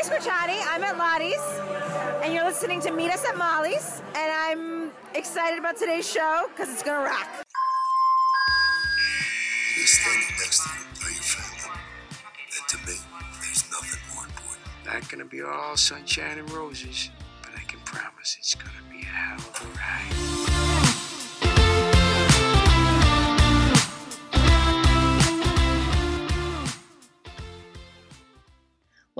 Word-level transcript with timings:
Katie 0.00 0.14
Squarciani. 0.14 0.58
I'm 0.68 0.82
at 0.82 0.96
Lottie's, 0.96 1.42
and 2.22 2.32
you're 2.32 2.44
listening 2.44 2.80
to 2.82 2.90
Meet 2.90 3.10
Us 3.10 3.24
at 3.26 3.36
Molly's, 3.36 4.00
and 4.14 4.32
I'm 4.32 4.92
excited 5.14 5.58
about 5.58 5.76
today's 5.76 6.10
show 6.10 6.46
because 6.48 6.72
it's 6.72 6.82
gonna 6.82 7.04
rock. 7.04 7.28
You're 9.76 9.86
standing 9.86 10.36
next 10.38 10.62
to 10.62 10.70
you 10.70 11.06
are 11.06 11.10
your 11.10 11.22
family. 11.22 11.80
And 12.56 12.68
to 12.68 12.76
me, 12.78 12.98
there's 13.42 13.70
nothing 13.70 14.14
more 14.14 14.24
important. 14.24 14.66
Not 14.86 15.08
gonna 15.10 15.24
be 15.24 15.42
all 15.42 15.76
sunshine 15.76 16.38
and 16.38 16.50
roses, 16.50 17.10
but 17.42 17.52
I 17.54 17.62
can 17.64 17.80
promise 17.80 18.36
it's 18.38 18.54
gonna 18.54 18.70
be 18.90 19.00
a 19.00 19.04
hell 19.04 19.38
of 19.38 19.62
a 19.62 19.78
ride. 19.78 20.29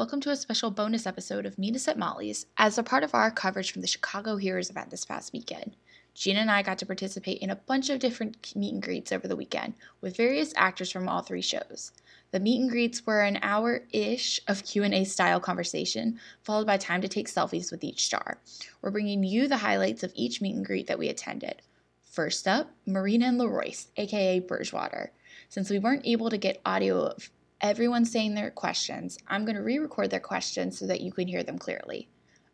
Welcome 0.00 0.22
to 0.22 0.30
a 0.30 0.36
special 0.36 0.70
bonus 0.70 1.06
episode 1.06 1.44
of 1.44 1.58
Meet 1.58 1.76
Us 1.76 1.86
at 1.86 1.98
Molly's 1.98 2.46
as 2.56 2.78
a 2.78 2.82
part 2.82 3.04
of 3.04 3.14
our 3.14 3.30
coverage 3.30 3.70
from 3.70 3.82
the 3.82 3.86
Chicago 3.86 4.36
Heroes 4.36 4.70
event 4.70 4.88
this 4.88 5.04
past 5.04 5.30
weekend. 5.34 5.76
Gina 6.14 6.40
and 6.40 6.50
I 6.50 6.62
got 6.62 6.78
to 6.78 6.86
participate 6.86 7.42
in 7.42 7.50
a 7.50 7.56
bunch 7.56 7.90
of 7.90 7.98
different 7.98 8.56
meet 8.56 8.72
and 8.72 8.82
greets 8.82 9.12
over 9.12 9.28
the 9.28 9.36
weekend 9.36 9.74
with 10.00 10.16
various 10.16 10.54
actors 10.56 10.90
from 10.90 11.06
all 11.06 11.20
three 11.20 11.42
shows. 11.42 11.92
The 12.30 12.40
meet 12.40 12.62
and 12.62 12.70
greets 12.70 13.04
were 13.04 13.20
an 13.20 13.40
hour-ish 13.42 14.40
of 14.48 14.64
Q&A 14.64 15.04
style 15.04 15.38
conversation, 15.38 16.18
followed 16.44 16.66
by 16.66 16.78
time 16.78 17.02
to 17.02 17.08
take 17.08 17.28
selfies 17.28 17.70
with 17.70 17.84
each 17.84 18.06
star. 18.06 18.38
We're 18.80 18.92
bringing 18.92 19.22
you 19.22 19.48
the 19.48 19.58
highlights 19.58 20.02
of 20.02 20.12
each 20.14 20.40
meet 20.40 20.56
and 20.56 20.64
greet 20.64 20.86
that 20.86 20.98
we 20.98 21.10
attended. 21.10 21.60
First 22.04 22.48
up, 22.48 22.70
Marina 22.86 23.26
and 23.26 23.38
LaRoyce, 23.38 23.88
aka 23.98 24.40
Burgewater. 24.40 25.12
Since 25.50 25.68
we 25.68 25.78
weren't 25.78 26.06
able 26.06 26.30
to 26.30 26.38
get 26.38 26.62
audio 26.64 27.02
of 27.02 27.30
everyone 27.60 28.04
saying 28.04 28.34
their 28.34 28.50
questions, 28.50 29.18
I'm 29.28 29.44
going 29.44 29.56
to 29.56 29.62
re 29.62 29.78
record 29.78 30.10
their 30.10 30.20
questions 30.20 30.78
so 30.78 30.86
that 30.86 31.00
you 31.00 31.12
can 31.12 31.28
hear 31.28 31.42
them 31.42 31.58
clearly. 31.58 32.08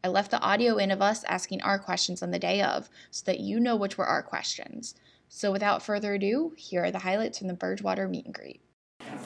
I 0.05 0.09
left 0.09 0.31
the 0.31 0.41
audio 0.41 0.77
in 0.77 0.91
of 0.91 1.03
us 1.03 1.25
asking 1.25 1.63
our 1.63 1.79
questions 1.79 2.23
on 2.23 2.31
the 2.31 2.39
day 2.39 2.63
of 2.63 2.89
so 3.11 3.25
that 3.27 3.41
you 3.41 3.59
know 3.59 3.77
which 3.77 3.99
were 3.99 4.07
our 4.07 4.23
questions. 4.23 4.95
So 5.29 5.51
without 5.51 5.83
further 5.83 6.15
ado, 6.15 6.53
here 6.57 6.85
are 6.85 6.91
the 6.91 7.01
highlights 7.01 7.39
from 7.39 7.49
the 7.49 7.55
Burgewater 7.55 8.09
meet 8.09 8.27
and 8.27 8.35
greet. 8.35 8.61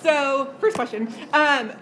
So, 0.01 0.55
first 0.61 0.77
question. 0.77 1.13
Um, 1.33 1.73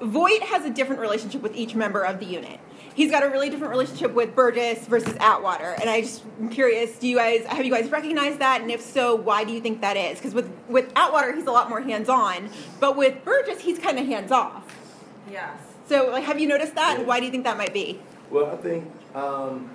Voight 0.00 0.42
has 0.42 0.64
a 0.64 0.70
different 0.70 1.00
relationship 1.00 1.42
with 1.42 1.56
each 1.56 1.74
member 1.74 2.02
of 2.02 2.20
the 2.20 2.26
unit. 2.26 2.60
He's 2.98 3.12
got 3.12 3.22
a 3.22 3.28
really 3.28 3.48
different 3.48 3.70
relationship 3.70 4.12
with 4.12 4.34
Burgess 4.34 4.84
versus 4.88 5.14
Atwater, 5.20 5.76
and 5.80 5.88
I 5.88 6.00
just 6.00 6.24
am 6.40 6.48
curious. 6.48 6.98
Do 6.98 7.06
you 7.06 7.14
guys 7.14 7.46
have 7.46 7.64
you 7.64 7.72
guys 7.72 7.88
recognized 7.92 8.40
that? 8.40 8.60
And 8.60 8.72
if 8.72 8.80
so, 8.80 9.14
why 9.14 9.44
do 9.44 9.52
you 9.52 9.60
think 9.60 9.82
that 9.82 9.96
is? 9.96 10.18
Because 10.18 10.34
with 10.34 10.50
with 10.68 10.90
Atwater, 10.96 11.32
he's 11.32 11.46
a 11.46 11.52
lot 11.52 11.68
more 11.68 11.80
hands 11.80 12.08
on, 12.08 12.50
but 12.80 12.96
with 12.96 13.24
Burgess, 13.24 13.60
he's 13.60 13.78
kind 13.78 14.00
of 14.00 14.06
hands 14.06 14.32
off. 14.32 14.64
Yes. 15.30 15.60
So, 15.88 16.10
like, 16.10 16.24
have 16.24 16.40
you 16.40 16.48
noticed 16.48 16.74
that? 16.74 16.98
And 16.98 17.06
why 17.06 17.20
do 17.20 17.26
you 17.26 17.30
think 17.30 17.44
that 17.44 17.56
might 17.56 17.72
be? 17.72 18.00
Well, 18.30 18.46
I 18.46 18.56
think 18.56 18.90
um, 19.14 19.70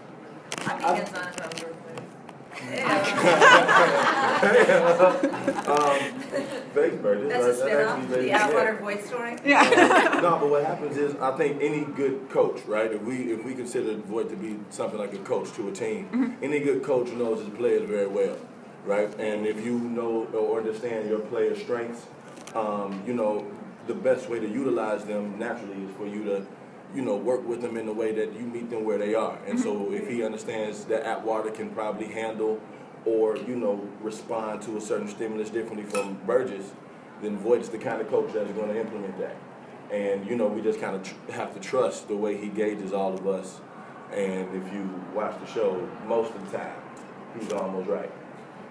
I 0.58 0.94
think 0.94 1.04
it's 1.04 1.14
not 1.14 1.34
about 1.34 1.64
work, 1.64 1.76
um, 5.68 6.00
Vegas 6.74 7.02
Burgess. 7.02 7.30
That's 7.32 7.46
a 7.46 7.56
spin 7.56 7.88
off, 7.88 8.02
the 8.10 8.16
Vegas- 8.18 8.42
Atwater 8.42 8.78
voice 8.78 9.06
story. 9.06 9.38
Yeah. 9.46 10.20
no, 10.22 10.38
but 10.40 10.50
what 10.50 10.66
happens 10.66 10.98
is, 10.98 11.16
I 11.16 11.36
think 11.38 11.62
any 11.62 11.82
good 11.86 12.30
coach, 12.30 12.62
right? 12.66 12.92
If 12.92 13.02
we 13.02 13.32
if 13.34 13.44
we 13.44 13.54
consider 13.54 13.96
Voight 13.96 14.30
to 14.30 14.36
be 14.36 14.60
something 14.70 15.00
like 15.00 15.14
a 15.14 15.20
coach 15.20 15.52
to 15.54 15.70
a 15.70 15.72
team, 15.72 16.38
any 16.42 16.60
good 16.60 16.84
coach 16.84 17.10
knows 17.12 17.40
his 17.46 17.50
players 17.56 17.88
very 17.90 18.08
well, 18.08 18.38
right? 18.86 19.10
And 19.20 19.46
if 19.46 19.64
you 19.64 19.80
know 19.80 20.26
or 20.34 20.60
understand 20.60 21.10
your 21.10 21.20
players' 21.20 21.62
strengths, 21.62 22.06
um, 22.56 23.04
you 23.08 23.14
know 23.14 23.46
the 23.88 23.94
best 23.94 24.30
way 24.30 24.40
to 24.40 24.48
utilize 24.48 25.04
them 25.06 25.38
naturally 25.38 25.84
is 25.84 25.92
for 25.98 26.08
you 26.08 26.24
to, 26.24 26.46
you 26.96 27.02
know, 27.02 27.16
work 27.16 27.48
with 27.48 27.62
them 27.62 27.78
in 27.78 27.86
the 27.86 27.94
way 27.94 28.12
that 28.12 28.34
you 28.34 28.42
meet 28.42 28.70
them 28.70 28.84
where 28.84 28.98
they 28.98 29.16
are. 29.16 29.40
And 29.48 29.60
so 29.60 29.74
mm-hmm. 29.74 29.94
if 29.96 30.08
he 30.08 30.24
understands 30.24 30.86
that 30.86 31.04
Atwater 31.04 31.52
can 31.52 31.70
probably 31.72 32.08
handle 32.08 32.62
or 33.06 33.36
you 33.36 33.56
know 33.56 33.90
respond 34.02 34.62
to 34.62 34.78
a 34.78 34.82
certain 34.82 35.08
stimulus 35.08 35.50
differently 35.50 35.84
from 35.84 36.16
Burgess, 36.26 36.72
then 37.22 37.38
Voight 37.38 37.62
is 37.62 37.70
the 37.70 37.78
kind 37.78 38.02
of 38.02 38.10
coach 38.10 38.34
that's 38.34 38.52
going 38.52 38.70
to 38.70 38.80
implement 38.80 39.18
that. 39.20 39.36
And 39.92 40.28
you 40.28 40.36
know, 40.36 40.48
we 40.48 40.62
just 40.62 40.80
kind 40.80 40.96
of 40.96 41.04
tr- 41.04 41.32
have 41.32 41.54
to 41.54 41.60
trust 41.60 42.08
the 42.08 42.16
way 42.16 42.38
he 42.38 42.48
gauges 42.48 42.94
all 42.94 43.14
of 43.14 43.28
us. 43.28 43.62
And 44.12 44.56
if 44.56 44.72
you 44.74 45.04
watch 45.14 45.40
the 45.40 45.52
show, 45.52 45.90
most 46.08 46.34
of 46.34 46.52
the 46.52 46.58
time, 46.58 46.76
he's 47.38 47.52
almost 47.52 47.90
right. 47.90 48.12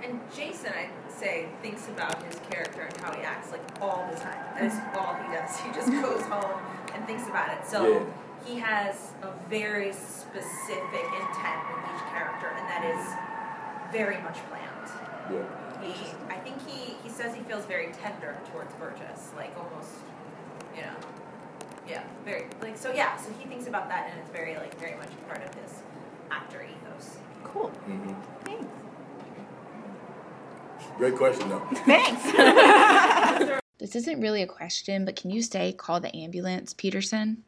And 0.05 0.21
Jason, 0.35 0.73
I 0.73 0.89
say, 1.09 1.49
thinks 1.63 1.89
about 1.89 2.21
his 2.25 2.41
character 2.51 2.83
and 2.83 2.97
how 2.99 3.13
he 3.13 3.23
acts 3.23 3.53
like 3.53 3.61
all 3.81 4.09
the 4.11 4.19
time. 4.19 4.39
That 4.55 4.65
is 4.65 4.75
all 4.97 5.15
he 5.15 5.37
does. 5.37 5.61
He 5.61 5.73
just 5.73 5.91
goes 5.91 6.23
home 6.23 6.61
and 6.95 7.07
thinks 7.07 7.27
about 7.29 7.51
it. 7.53 7.67
So 7.67 7.87
Yeah. 7.87 8.05
he 8.45 8.59
has 8.61 9.13
a 9.23 9.29
very 9.49 9.93
specific 9.93 11.07
intent 11.21 11.61
with 11.71 11.85
each 11.95 12.05
character, 12.13 12.49
and 12.57 12.67
that 12.69 12.85
is 12.85 13.93
very 13.93 14.21
much 14.23 14.39
planned. 14.49 14.91
Yeah. 15.31 15.83
He, 15.83 15.93
I 16.31 16.39
think 16.39 16.57
he, 16.67 16.95
he 17.03 17.09
says 17.09 17.35
he 17.35 17.43
feels 17.43 17.65
very 17.67 17.93
tender 17.93 18.39
towards 18.53 18.73
Burgess, 18.75 19.31
like 19.37 19.53
almost, 19.59 19.91
you 20.77 20.83
know, 20.83 20.95
yeah, 21.89 22.03
very 22.25 22.47
like 22.61 22.77
so. 22.79 22.93
Yeah, 22.93 23.17
so 23.17 23.31
he 23.39 23.47
thinks 23.49 23.67
about 23.67 23.89
that, 23.89 24.09
and 24.11 24.21
it's 24.21 24.31
very 24.31 24.55
like 24.57 24.79
very 24.79 24.95
much 24.97 25.09
part 25.29 25.43
of 25.43 25.53
his 25.55 25.83
actor 26.31 26.63
ethos. 26.65 27.17
Cool. 27.45 27.69
hmm 27.69 28.13
Thanks. 28.45 28.65
Great 30.99 31.17
question, 31.17 31.49
though. 31.49 31.63
Thanks. 31.87 33.53
This 33.83 33.97
isn't 33.97 34.21
really 34.21 34.43
a 34.43 34.47
question, 34.47 35.05
but 35.05 35.17
can 35.17 35.31
you 35.31 35.43
say 35.43 35.73
call 35.73 35.99
the 35.99 36.15
ambulance, 36.17 36.73
Peterson? 36.73 37.43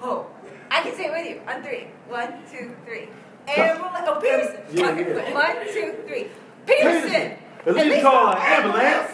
Oh, 0.00 0.28
I 0.70 0.82
can 0.82 0.94
say 0.94 1.06
it 1.06 1.10
with 1.10 1.28
you 1.28 1.40
on 1.52 1.64
three. 1.64 1.88
One, 2.06 2.32
two, 2.48 2.76
three. 2.84 3.08
Ambulance. 3.48 4.06
Oh, 4.06 4.20
Peterson. 4.22 4.60
Yeah, 4.70 4.90
Okay, 4.90 5.12
yeah. 5.16 5.34
One, 5.34 5.56
two, 5.66 5.96
three. 6.06 6.28
Peterson. 6.64 7.38
At 7.66 7.74
least 7.74 8.02
call 8.02 8.28
an 8.28 8.38
ambulance. 8.38 9.10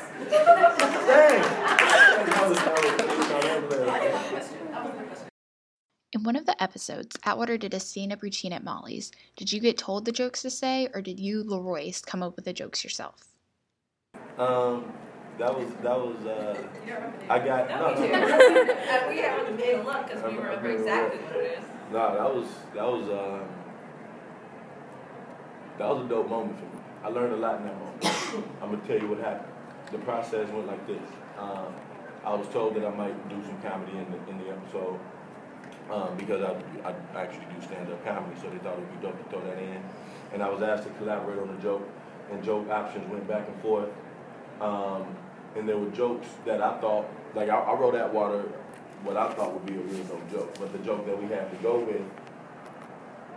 In 6.13 6.25
one 6.25 6.37
of 6.37 6.45
the 6.45 6.63
episodes, 6.63 7.17
Atwater 7.25 7.57
did 7.57 7.73
a 7.73 7.81
stand 7.81 8.13
up 8.13 8.21
routine 8.21 8.53
at 8.53 8.63
Molly's. 8.63 9.13
Did 9.37 9.51
you 9.51 9.61
get 9.61 9.79
told 9.79 10.05
the 10.05 10.13
jokes 10.13 10.43
to 10.43 10.51
say, 10.51 10.89
or 10.93 11.01
did 11.01 11.19
you, 11.19 11.43
LaRoyce, 11.43 12.05
come 12.05 12.23
up 12.23 12.37
with 12.37 12.45
the 12.45 12.53
jokes 12.53 12.85
yourself? 12.85 13.29
Um, 14.37 14.93
that 15.39 15.59
was 15.59 15.69
that 15.83 15.99
was. 15.99 16.27
Uh, 16.27 16.63
I 17.29 17.39
got 17.39 17.69
no, 17.69 17.95
no, 17.95 18.01
We 19.09 19.17
no. 19.17 19.23
haven't 19.23 19.57
made 19.57 19.75
a 19.75 19.83
look 19.83 20.07
because 20.07 20.23
we 20.23 20.37
remember 20.39 20.71
exactly 20.71 21.19
what 21.21 21.37
it 21.37 21.59
is. 21.59 21.65
No, 21.93 22.15
that 22.15 22.35
was 22.35 22.47
that 22.75 22.85
was 22.85 23.09
uh, 23.09 23.45
that 25.79 25.89
was 25.89 26.05
a 26.05 26.09
dope 26.09 26.29
moment 26.29 26.59
for 26.59 26.65
me. 26.65 26.83
I 27.03 27.09
learned 27.09 27.33
a 27.33 27.37
lot 27.37 27.61
in 27.61 27.67
that 27.67 27.79
moment. 27.79 28.05
I'm 28.63 28.71
gonna 28.71 28.87
tell 28.87 28.99
you 28.99 29.09
what 29.09 29.19
happened. 29.19 29.53
The 29.93 29.99
process 29.99 30.49
went 30.51 30.67
like 30.67 30.87
this. 30.87 31.03
Um, 31.39 31.75
I 32.25 32.35
was 32.35 32.49
told 32.49 32.75
that 32.77 32.87
I 32.87 32.91
might 32.91 33.29
do 33.29 33.37
some 33.45 33.61
comedy 33.61 33.93
in 33.99 34.07
the 34.11 34.31
in 34.31 34.39
the 34.39 34.51
episode 34.51 34.99
um, 35.91 36.17
because 36.17 36.43
I, 36.43 36.89
I 36.89 36.95
actually 37.21 37.47
do 37.55 37.61
stand 37.67 37.91
up 37.91 38.05
comedy, 38.05 38.35
so 38.41 38.49
they 38.51 38.59
thought 38.59 38.75
it 38.75 38.81
would 38.81 39.01
be 39.01 39.07
dope 39.07 39.19
to 39.23 39.31
throw 39.31 39.45
that 39.45 39.59
in. 39.59 39.83
And 40.33 40.43
I 40.43 40.49
was 40.49 40.63
asked 40.63 40.85
to 40.85 40.91
collaborate 40.95 41.39
on 41.39 41.51
a 41.51 41.63
joke, 41.63 41.87
and 42.31 42.43
joke 42.43 42.69
options 42.71 43.11
went 43.11 43.29
back 43.29 43.47
and 43.47 43.61
forth. 43.61 43.91
Um, 44.61 45.05
and 45.57 45.69
there 45.69 45.79
were 45.79 45.91
jokes 45.91 46.27
that 46.45 46.61
I 46.61 46.81
thought, 46.81 47.07
like 47.35 47.49
I, 47.49 47.57
I 47.57 47.75
wrote 47.75 47.95
Atwater, 47.95 48.43
what 49.03 49.17
I 49.17 49.33
thought 49.35 49.53
would 49.53 49.67
be 49.67 49.75
a 49.75 49.83
real 49.83 50.05
dope 50.05 50.31
joke, 50.31 50.59
but 50.59 50.73
the 50.73 50.79
joke 50.79 51.07
that 51.07 51.21
we 51.21 51.29
had 51.29 51.51
to 51.51 51.57
go 51.63 51.79
with 51.79 52.03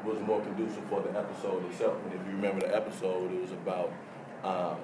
was 0.06 0.20
more 0.26 0.40
conducive 0.42 0.84
for 0.86 1.02
the 1.02 1.18
episode 1.18 1.66
itself. 1.70 1.98
And 2.06 2.14
if 2.14 2.26
you 2.28 2.34
remember 2.34 2.66
the 2.66 2.76
episode, 2.76 3.32
it 3.34 3.42
was 3.42 3.52
about 3.52 3.92
um, 4.44 4.78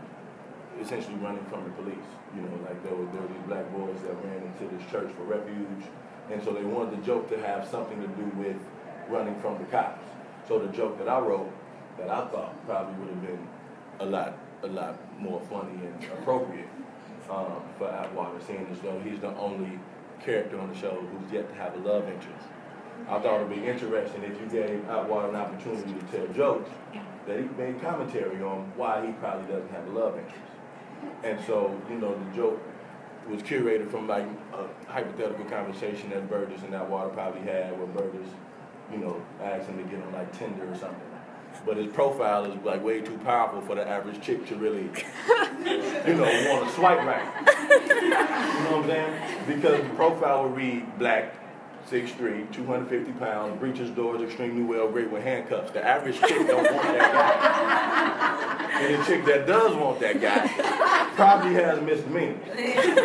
essentially 0.81 1.15
running 1.15 1.45
from 1.45 1.63
the 1.63 1.69
police. 1.71 2.09
You 2.35 2.41
know, 2.41 2.51
like 2.67 2.83
there 2.83 2.93
were, 2.93 3.05
there 3.13 3.21
were 3.21 3.27
these 3.27 3.47
black 3.47 3.71
boys 3.71 3.95
that 4.01 4.13
ran 4.25 4.43
into 4.43 4.75
this 4.75 4.91
church 4.91 5.11
for 5.15 5.23
refuge, 5.23 5.85
and 6.31 6.43
so 6.43 6.51
they 6.51 6.63
wanted 6.63 6.99
the 6.99 7.05
joke 7.05 7.29
to 7.29 7.39
have 7.39 7.67
something 7.67 8.01
to 8.01 8.07
do 8.07 8.25
with 8.37 8.57
running 9.07 9.39
from 9.39 9.57
the 9.59 9.65
cops. 9.65 10.03
So 10.47 10.59
the 10.59 10.71
joke 10.73 10.97
that 10.97 11.07
I 11.07 11.19
wrote, 11.19 11.51
that 11.97 12.09
I 12.09 12.25
thought 12.27 12.53
probably 12.65 12.95
would 12.95 13.09
have 13.09 13.21
been 13.21 13.47
a 13.99 14.05
lot, 14.05 14.37
a 14.63 14.67
lot 14.67 14.97
more 15.21 15.39
funny 15.49 15.79
and 15.85 16.03
appropriate 16.19 16.67
um, 17.29 17.61
for 17.77 17.89
Atwater, 17.89 18.39
seeing 18.45 18.67
as 18.71 18.79
though 18.79 18.99
he's 18.99 19.19
the 19.19 19.35
only 19.37 19.79
character 20.23 20.59
on 20.59 20.69
the 20.69 20.79
show 20.79 20.91
who's 20.91 21.31
yet 21.31 21.49
to 21.49 21.55
have 21.55 21.75
a 21.75 21.79
love 21.79 22.07
interest. 22.07 22.45
I 23.09 23.19
thought 23.19 23.41
it'd 23.41 23.49
be 23.49 23.67
interesting 23.67 24.23
if 24.23 24.39
you 24.39 24.47
gave 24.47 24.87
Atwater 24.87 25.29
an 25.29 25.35
opportunity 25.35 25.93
to 25.93 26.17
tell 26.17 26.27
jokes, 26.33 26.69
that 27.27 27.39
he 27.39 27.45
made 27.57 27.81
commentary 27.81 28.41
on 28.41 28.71
why 28.75 29.05
he 29.05 29.11
probably 29.13 29.51
doesn't 29.51 29.71
have 29.71 29.87
a 29.87 29.91
love 29.91 30.17
interest. 30.17 30.53
And 31.23 31.39
so, 31.45 31.79
you 31.89 31.97
know, 31.97 32.17
the 32.17 32.35
joke 32.35 32.61
was 33.29 33.41
curated 33.41 33.89
from 33.89 34.07
like 34.07 34.25
a 34.53 34.91
hypothetical 34.91 35.45
conversation 35.45 36.09
that 36.09 36.29
Burgess 36.29 36.61
and 36.63 36.73
Atwater 36.73 37.09
probably 37.09 37.41
had 37.41 37.77
where 37.77 37.87
Burgess, 37.87 38.29
you 38.91 38.97
know, 38.97 39.21
asked 39.41 39.67
him 39.67 39.77
to 39.77 39.83
get 39.83 40.03
on 40.03 40.13
like 40.13 40.37
Tinder 40.37 40.69
or 40.69 40.75
something. 40.75 41.12
But 41.65 41.77
his 41.77 41.87
profile 41.87 42.45
is 42.45 42.61
like 42.63 42.83
way 42.83 43.01
too 43.01 43.17
powerful 43.19 43.61
for 43.61 43.75
the 43.75 43.87
average 43.87 44.21
chick 44.21 44.45
to 44.47 44.55
really, 44.55 44.83
you 46.05 46.13
know, 46.13 46.51
want 46.51 46.67
to 46.67 46.75
swipe 46.75 46.99
right. 46.99 47.25
You 47.89 48.09
know 48.09 48.77
what 48.77 48.83
I'm 48.83 48.87
saying? 48.87 49.47
Because 49.47 49.81
the 49.81 49.89
profile 49.95 50.43
would 50.43 50.57
read 50.57 50.99
black, 50.99 51.35
6'3", 51.89 52.51
250 52.51 53.11
pounds, 53.13 53.57
breeches 53.59 53.89
doors 53.91 54.21
extremely 54.21 54.63
well, 54.63 54.89
great 54.89 55.09
with 55.09 55.23
handcuffs. 55.23 55.71
The 55.71 55.85
average 55.85 56.19
chick 56.19 56.47
don't 56.47 56.63
want 56.63 56.83
that 56.83 57.13
guy. 57.13 58.83
And 58.83 59.01
the 59.01 59.05
chick 59.05 59.23
that 59.25 59.47
does 59.47 59.75
want 59.75 60.01
that 60.01 60.19
guy 60.19 60.47
probably 61.15 61.53
has 61.53 61.79
misdemeanors. 61.81 62.45
You 62.45 62.75
know 62.75 63.01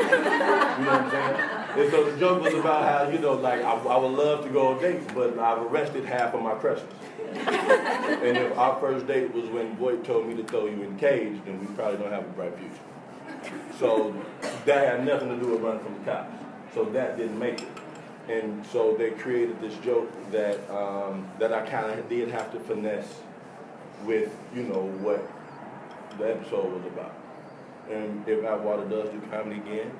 what 0.75 0.89
I'm 0.89 1.11
saying? 1.11 1.59
And 1.79 1.91
so 1.93 2.11
the 2.11 2.19
joke 2.19 2.43
was 2.43 2.55
about 2.55 2.83
how, 2.83 3.09
you 3.13 3.19
know, 3.21 3.35
like, 3.35 3.63
I, 3.63 3.73
I 3.73 3.97
would 3.99 4.13
love 4.13 4.45
to 4.45 4.51
go 4.51 4.69
on 4.69 4.81
dates, 4.83 5.07
but 5.15 5.39
I've 5.39 5.63
arrested 5.63 6.05
half 6.05 6.35
of 6.35 6.43
my 6.43 6.55
crushes. 6.55 6.89
And 7.37 8.37
if 8.37 8.57
our 8.57 8.79
first 8.81 9.07
date 9.07 9.33
was 9.35 9.49
when 9.51 9.77
Voight 9.77 10.05
told 10.05 10.27
me 10.27 10.35
to 10.37 10.45
throw 10.45 10.67
you 10.67 10.83
in 10.83 10.97
cage, 10.99 11.41
then 11.45 11.61
we 11.61 11.67
probably 11.75 11.99
don't 11.99 12.13
have 12.13 12.25
a 12.25 12.29
bright 12.29 12.55
future. 12.59 13.55
So 13.79 14.15
that 14.65 14.89
had 14.89 15.07
nothing 15.07 15.29
to 15.29 15.37
do 15.37 15.53
with 15.53 15.61
running 15.61 15.83
from 15.83 15.95
the 15.99 16.11
cops. 16.11 16.33
So 16.75 16.85
that 16.87 17.17
didn't 17.17 17.39
make 17.39 17.63
it. 17.63 17.69
And 18.29 18.65
so 18.67 18.95
they 18.97 19.11
created 19.13 19.61
this 19.61 19.75
joke 19.79 20.11
that 20.33 20.59
um, 20.71 21.27
that 21.39 21.53
I 21.53 21.67
kind 21.67 21.99
of 21.99 22.09
did 22.09 22.29
have 22.29 22.53
to 22.53 22.61
finesse 22.61 23.21
with, 24.05 24.31
you 24.55 24.65
know, 24.65 24.83
what 25.01 25.27
the 26.19 26.31
episode 26.31 26.73
was 26.73 26.85
about. 26.87 27.15
And 27.91 28.27
if 28.29 28.45
Atwater 28.45 28.87
does 28.89 29.09
do 29.11 29.21
comedy 29.31 29.57
again, 29.57 29.91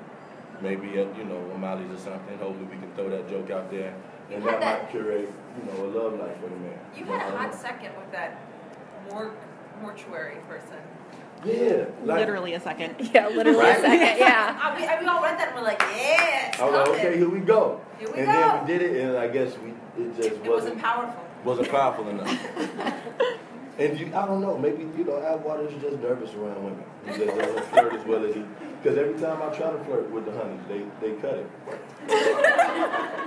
maybe 0.61 0.99
at, 0.99 1.17
you 1.17 1.23
know, 1.23 1.37
O'Malley's 1.53 1.91
or 1.91 1.97
something, 1.97 2.37
hopefully 2.37 2.65
we 2.65 2.77
can 2.77 2.91
throw 2.93 3.09
that 3.09 3.27
joke 3.29 3.49
out 3.49 3.71
there. 3.71 3.95
And 4.31 4.43
that 4.43 4.59
might 4.59 4.91
curate, 4.91 5.31
you 5.65 5.71
know, 5.71 5.85
a 5.85 5.87
love 6.03 6.19
life 6.19 6.35
for 6.39 6.49
the 6.49 6.55
man. 6.57 6.79
You 6.95 7.05
had 7.05 7.21
I 7.21 7.27
a 7.27 7.31
don't 7.31 7.39
hot 7.41 7.55
second 7.55 7.91
with 7.97 8.11
that 8.11 8.39
mor- 9.11 9.33
mortuary 9.81 10.37
person. 10.47 10.77
Yeah. 11.45 11.85
Like, 12.03 12.19
Literally 12.19 12.53
a 12.53 12.59
second. 12.59 12.95
Yeah, 13.13 13.29
literally 13.29 13.59
Right? 13.59 13.77
a 13.77 13.81
second. 13.81 14.17
Yeah. 14.19 14.59
I, 14.61 14.77
we, 14.77 14.85
I, 14.85 14.99
we 14.99 15.07
all 15.07 15.21
read 15.23 15.39
that 15.39 15.47
and 15.49 15.55
we're 15.57 15.63
like, 15.63 15.79
yeah, 15.79 16.51
I 16.59 16.65
was 16.65 16.73
like, 16.73 16.85
coming. 16.85 16.99
okay, 16.99 17.17
here 17.17 17.29
we 17.29 17.39
go. 17.39 17.81
Here 17.97 18.07
we 18.09 18.13
go. 18.15 18.19
and 18.19 18.27
go. 18.27 18.31
then 18.33 18.61
we 18.61 18.67
did 18.67 18.81
it, 18.95 19.01
and 19.05 19.17
I 19.17 19.27
guess 19.29 19.57
we 19.59 19.69
it 20.03 20.15
just 20.15 20.29
It 20.29 20.43
wasn't 20.49 20.79
powerful. 20.79 21.23
wasn't 21.45 21.69
powerful 21.69 22.07
enough. 22.09 22.27
and 23.79 23.97
you, 23.97 24.07
I 24.07 24.25
don't 24.25 24.41
know, 24.41 24.57
maybe 24.57 24.83
you 24.97 25.05
know, 25.05 25.17
Atwater 25.21 25.67
is 25.67 25.81
just 25.81 25.99
nervous 25.99 26.33
around 26.33 26.63
women. 26.63 26.83
He 27.05 27.11
just 27.11 27.37
doesn't 27.37 27.65
flirt 27.71 27.93
as 27.93 28.05
well 28.05 28.25
as 28.25 28.35
he. 28.35 28.43
Because 28.81 28.97
every 28.97 29.19
time 29.19 29.41
I 29.41 29.55
try 29.55 29.71
to 29.71 29.83
flirt 29.85 30.09
with 30.11 30.25
the 30.25 30.31
honeys, 30.33 30.59
they 30.67 30.83
they 31.01 31.15
cut 31.21 31.35
it. 31.35 31.49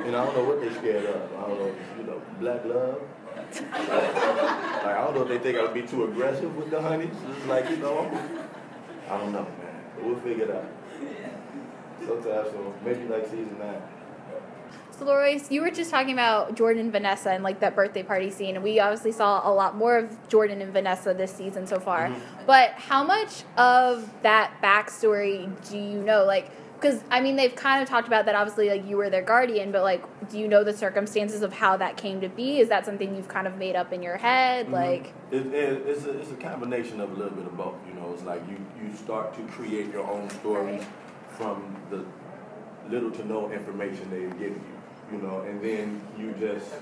and 0.06 0.14
I 0.14 0.24
don't 0.24 0.36
know 0.36 0.44
what 0.44 0.60
they're 0.60 0.74
scared 0.74 1.06
of. 1.06 1.32
I 1.36 1.48
don't 1.48 1.58
know, 1.58 1.74
you 1.98 2.04
know, 2.04 2.22
black 2.38 2.64
love. 2.66 3.00
like 3.34 4.96
I 4.96 5.04
don't 5.04 5.14
know 5.14 5.22
if 5.22 5.28
they 5.28 5.38
think 5.38 5.58
I 5.58 5.62
would 5.62 5.74
be 5.74 5.82
too 5.82 6.04
aggressive 6.04 6.54
with 6.54 6.70
the 6.70 6.80
honeys. 6.80 7.16
It's 7.36 7.46
like 7.46 7.68
you 7.70 7.78
know, 7.78 8.06
I 9.08 9.18
don't 9.18 9.32
know, 9.32 9.42
man. 9.42 9.84
But 9.96 10.04
we'll 10.04 10.20
figure 10.20 10.44
it 10.44 10.50
out. 10.50 10.68
Sometimes, 12.06 12.50
so 12.50 12.74
maybe 12.84 13.06
like 13.08 13.24
season 13.24 13.56
nine. 13.58 13.80
So, 15.02 15.08
Loris, 15.08 15.50
you 15.50 15.62
were 15.62 15.70
just 15.70 15.90
talking 15.90 16.12
about 16.12 16.54
Jordan 16.54 16.82
and 16.82 16.92
Vanessa 16.92 17.30
and 17.32 17.42
like 17.42 17.58
that 17.58 17.74
birthday 17.74 18.04
party 18.04 18.30
scene, 18.30 18.54
and 18.54 18.62
we 18.62 18.78
obviously 18.78 19.10
saw 19.10 19.48
a 19.48 19.50
lot 19.52 19.74
more 19.76 19.96
of 19.98 20.28
Jordan 20.28 20.60
and 20.62 20.72
Vanessa 20.72 21.12
this 21.12 21.32
season 21.32 21.66
so 21.66 21.80
far. 21.80 22.14
But 22.46 22.70
how 22.72 23.02
much 23.02 23.42
of 23.56 24.08
that 24.22 24.52
backstory 24.62 25.50
do 25.68 25.76
you 25.76 26.00
know? 26.00 26.24
Like, 26.24 26.50
because 26.80 27.02
I 27.10 27.20
mean, 27.20 27.34
they've 27.34 27.54
kind 27.54 27.82
of 27.82 27.88
talked 27.88 28.06
about 28.06 28.26
that. 28.26 28.36
Obviously, 28.36 28.68
like 28.68 28.86
you 28.88 28.96
were 28.96 29.10
their 29.10 29.22
guardian, 29.22 29.72
but 29.72 29.82
like, 29.82 30.04
do 30.30 30.38
you 30.38 30.46
know 30.46 30.62
the 30.62 30.72
circumstances 30.76 31.42
of 31.42 31.52
how 31.52 31.76
that 31.78 31.96
came 31.96 32.20
to 32.20 32.28
be? 32.28 32.60
Is 32.60 32.68
that 32.68 32.84
something 32.86 33.16
you've 33.16 33.28
kind 33.28 33.48
of 33.48 33.56
made 33.56 33.74
up 33.74 33.92
in 33.92 34.02
your 34.04 34.18
head? 34.18 34.68
Mhm. 34.68 34.72
Like, 34.72 35.12
It, 35.32 35.46
it, 35.48 35.82
it's, 35.86 36.04
a, 36.04 36.16
it's 36.20 36.30
a 36.30 36.36
combination 36.36 37.00
of 37.00 37.10
a 37.10 37.14
little 37.14 37.32
bit 37.36 37.46
of 37.46 37.56
both. 37.56 37.74
You 37.88 37.94
know, 38.00 38.12
it's 38.12 38.22
like 38.22 38.40
you, 38.48 38.56
you 38.80 38.94
start 38.96 39.34
to 39.34 39.42
create 39.52 39.92
your 39.92 40.08
own 40.08 40.30
stories 40.30 40.80
Right. 40.80 40.88
from 41.30 41.76
the 41.90 42.04
little 42.88 43.10
to 43.12 43.26
no 43.26 43.50
information 43.50 44.08
they've 44.10 44.38
given 44.38 44.54
you. 44.54 44.71
You 45.12 45.18
know, 45.18 45.40
and 45.42 45.60
then 45.62 46.00
you 46.18 46.32
just, 46.40 46.72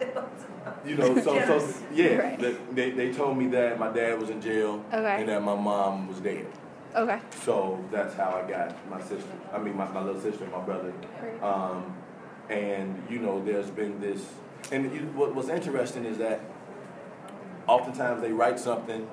you 0.86 0.96
know, 0.96 1.14
so, 1.20 1.60
so 1.60 1.74
yeah, 1.94 2.16
Right. 2.16 2.38
the- 2.40 2.56
they, 2.72 2.90
they 2.90 3.12
told 3.12 3.38
me 3.38 3.46
that 3.48 3.78
my 3.78 3.92
dad 3.92 4.20
was 4.20 4.28
in 4.30 4.40
jail 4.40 4.84
Okay. 4.92 5.16
and 5.20 5.28
that 5.28 5.42
my 5.42 5.54
mom 5.54 6.08
was 6.08 6.18
dead. 6.18 6.46
okay, 6.96 7.20
So 7.44 7.82
that's 7.92 8.14
how 8.14 8.42
I 8.44 8.50
got 8.50 8.74
my 8.90 9.00
sister. 9.00 9.30
I 9.52 9.58
mean, 9.58 9.76
my, 9.76 9.86
my 9.92 10.02
little 10.02 10.20
sister 10.20 10.42
and 10.44 10.52
my 10.52 10.60
brother. 10.62 10.92
Right. 11.22 11.42
Um, 11.42 11.94
and 12.50 13.00
you 13.08 13.20
know, 13.20 13.44
there's 13.44 13.70
been 13.70 14.00
this. 14.00 14.24
And 14.72 14.92
you, 14.92 15.00
what, 15.14 15.34
what's 15.34 15.48
interesting 15.48 16.04
is 16.04 16.18
that 16.18 16.40
oftentimes 17.68 18.20
they 18.22 18.32
write 18.32 18.58
something, 18.58 19.08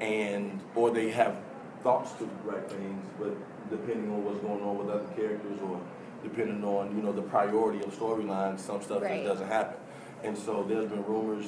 and 0.00 0.60
or 0.74 0.90
they 0.90 1.10
have 1.10 1.36
thoughts 1.82 2.12
to 2.12 2.28
write 2.44 2.70
things, 2.70 3.06
but 3.18 3.34
depending 3.70 4.10
on 4.10 4.24
what's 4.24 4.40
going 4.40 4.62
on 4.62 4.76
with 4.78 4.88
other 4.90 5.06
characters, 5.16 5.58
or 5.62 5.80
depending 6.22 6.62
on 6.64 6.94
you 6.96 7.02
know 7.02 7.12
the 7.12 7.22
priority 7.22 7.78
of 7.84 7.96
storyline, 7.98 8.58
some 8.58 8.82
stuff 8.82 9.02
Right. 9.02 9.22
just 9.24 9.34
doesn't 9.34 9.48
happen. 9.48 9.76
And 10.22 10.36
so 10.36 10.64
there's 10.68 10.86
been 10.90 11.04
rumors 11.04 11.46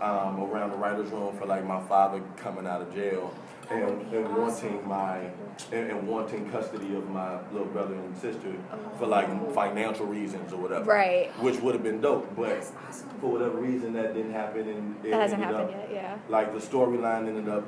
um, 0.00 0.40
around 0.42 0.70
the 0.70 0.76
writers' 0.76 1.10
room 1.10 1.36
for 1.38 1.46
like 1.46 1.64
my 1.64 1.80
father 1.86 2.22
coming 2.36 2.66
out 2.66 2.82
of 2.82 2.94
jail 2.94 3.32
and, 3.70 4.12
and 4.12 4.36
wanting 4.36 4.86
my 4.86 5.18
and, 5.72 5.90
and 5.90 6.06
wanting 6.06 6.48
custody 6.50 6.94
of 6.94 7.08
my 7.10 7.40
little 7.50 7.66
brother 7.68 7.94
and 7.94 8.16
sister 8.18 8.52
for 8.98 9.06
like 9.06 9.26
financial 9.54 10.06
reasons 10.06 10.52
or 10.52 10.56
whatever. 10.60 10.84
Right. 10.84 11.30
Which 11.42 11.58
would 11.60 11.74
have 11.74 11.82
been 11.82 12.00
dope, 12.00 12.34
but 12.36 12.58
awesome. 12.88 13.08
for 13.20 13.32
whatever 13.32 13.58
reason 13.58 13.92
that 13.94 14.14
didn't 14.14 14.32
happen 14.32 14.68
and 14.68 15.04
it 15.04 15.10
that 15.10 15.20
hasn't 15.22 15.42
happened 15.42 15.60
up, 15.64 15.70
yet. 15.70 15.88
Yeah. 15.92 16.18
Like 16.28 16.52
the 16.52 16.60
storyline 16.60 17.26
ended 17.28 17.48
up 17.48 17.64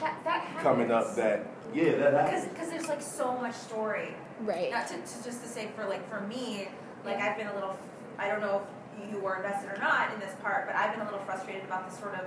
That, 0.00 0.22
that 0.24 0.58
coming 0.62 0.90
up 0.90 1.16
that 1.16 1.46
yeah 1.74 1.92
that 1.96 2.10
Because 2.12 2.30
happened. 2.30 2.52
because 2.52 2.70
there's 2.70 2.88
like 2.88 3.02
so 3.02 3.36
much 3.38 3.54
story. 3.54 4.14
Right. 4.40 4.70
Not 4.70 4.86
to, 4.88 4.94
to 4.94 5.24
just 5.24 5.42
to 5.42 5.48
say 5.48 5.68
for 5.76 5.84
like 5.86 6.08
for 6.08 6.20
me, 6.22 6.68
like 7.04 7.18
I've 7.18 7.36
been 7.36 7.46
a 7.48 7.54
little. 7.54 7.76
I 8.18 8.28
don't 8.28 8.40
know 8.40 8.62
if 9.02 9.10
you 9.12 9.18
were 9.18 9.36
invested 9.36 9.70
or 9.70 9.78
not 9.80 10.12
in 10.12 10.20
this 10.20 10.34
part, 10.42 10.66
but 10.66 10.76
I've 10.76 10.92
been 10.92 11.00
a 11.02 11.04
little 11.04 11.20
frustrated 11.20 11.64
about 11.64 11.90
the 11.90 11.96
sort 11.96 12.14
of 12.14 12.26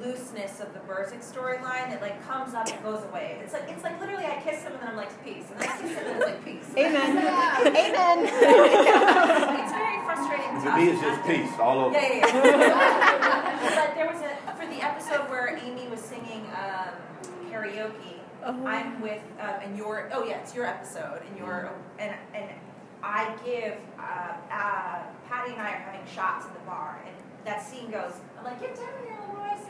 looseness 0.00 0.58
of 0.60 0.72
the 0.72 0.80
Burzek 0.80 1.20
storyline 1.20 1.90
that 1.90 2.00
like 2.00 2.16
comes 2.26 2.54
up 2.54 2.66
and 2.68 2.82
goes 2.82 3.02
away. 3.04 3.38
It's 3.42 3.52
like 3.52 3.64
it's 3.68 3.82
like 3.84 4.00
literally 4.00 4.24
I 4.24 4.40
kiss 4.42 4.62
him 4.62 4.72
and 4.72 4.80
then 4.82 4.88
I'm 4.88 4.96
like 4.96 5.12
peace, 5.24 5.44
and 5.50 5.60
then 5.60 5.68
I 5.68 5.76
kiss 5.80 5.90
him 5.90 5.98
and 5.98 6.06
then 6.06 6.16
it's 6.16 6.26
like 6.26 6.44
peace. 6.44 6.68
Amen. 6.76 7.16
Amen. 7.66 8.18
it's 9.60 9.72
very 9.72 10.00
frustrating. 10.04 10.52
To 10.64 10.76
me, 10.76 10.88
it's 10.90 11.00
just 11.00 11.20
peace 11.26 11.52
all 11.60 11.86
over. 11.86 11.94
Yeah, 11.94 12.08
yeah, 12.12 12.26
yeah. 12.26 13.86
but 13.86 13.94
there 13.94 14.06
was 14.10 14.20
a 14.22 14.52
for 14.56 14.66
the 14.66 14.80
episode 14.82 15.28
where 15.30 15.56
Amy 15.62 15.88
was 15.88 16.00
singing 16.00 16.46
um, 16.56 16.94
karaoke. 17.50 18.11
Oh. 18.44 18.66
I'm 18.66 19.00
with 19.00 19.22
um, 19.40 19.54
and 19.62 19.76
your 19.76 20.10
oh 20.12 20.24
yeah, 20.24 20.40
it's 20.40 20.54
your 20.54 20.66
episode 20.66 21.20
and 21.28 21.38
your 21.38 21.72
and 21.98 22.14
and 22.34 22.50
I 23.02 23.34
give 23.44 23.74
uh, 23.98 24.32
uh, 24.50 25.02
Patty 25.28 25.52
and 25.52 25.60
I 25.62 25.70
are 25.70 25.84
having 25.90 26.06
shots 26.12 26.46
in 26.46 26.52
the 26.54 26.60
bar 26.60 27.00
and 27.06 27.14
that 27.44 27.62
scene 27.62 27.90
goes. 27.90 28.14
I'm 28.38 28.44
like, 28.44 28.60
get 28.60 28.74
down 28.76 28.86
here, 29.04 29.18
little 29.20 29.36
boys, 29.36 29.64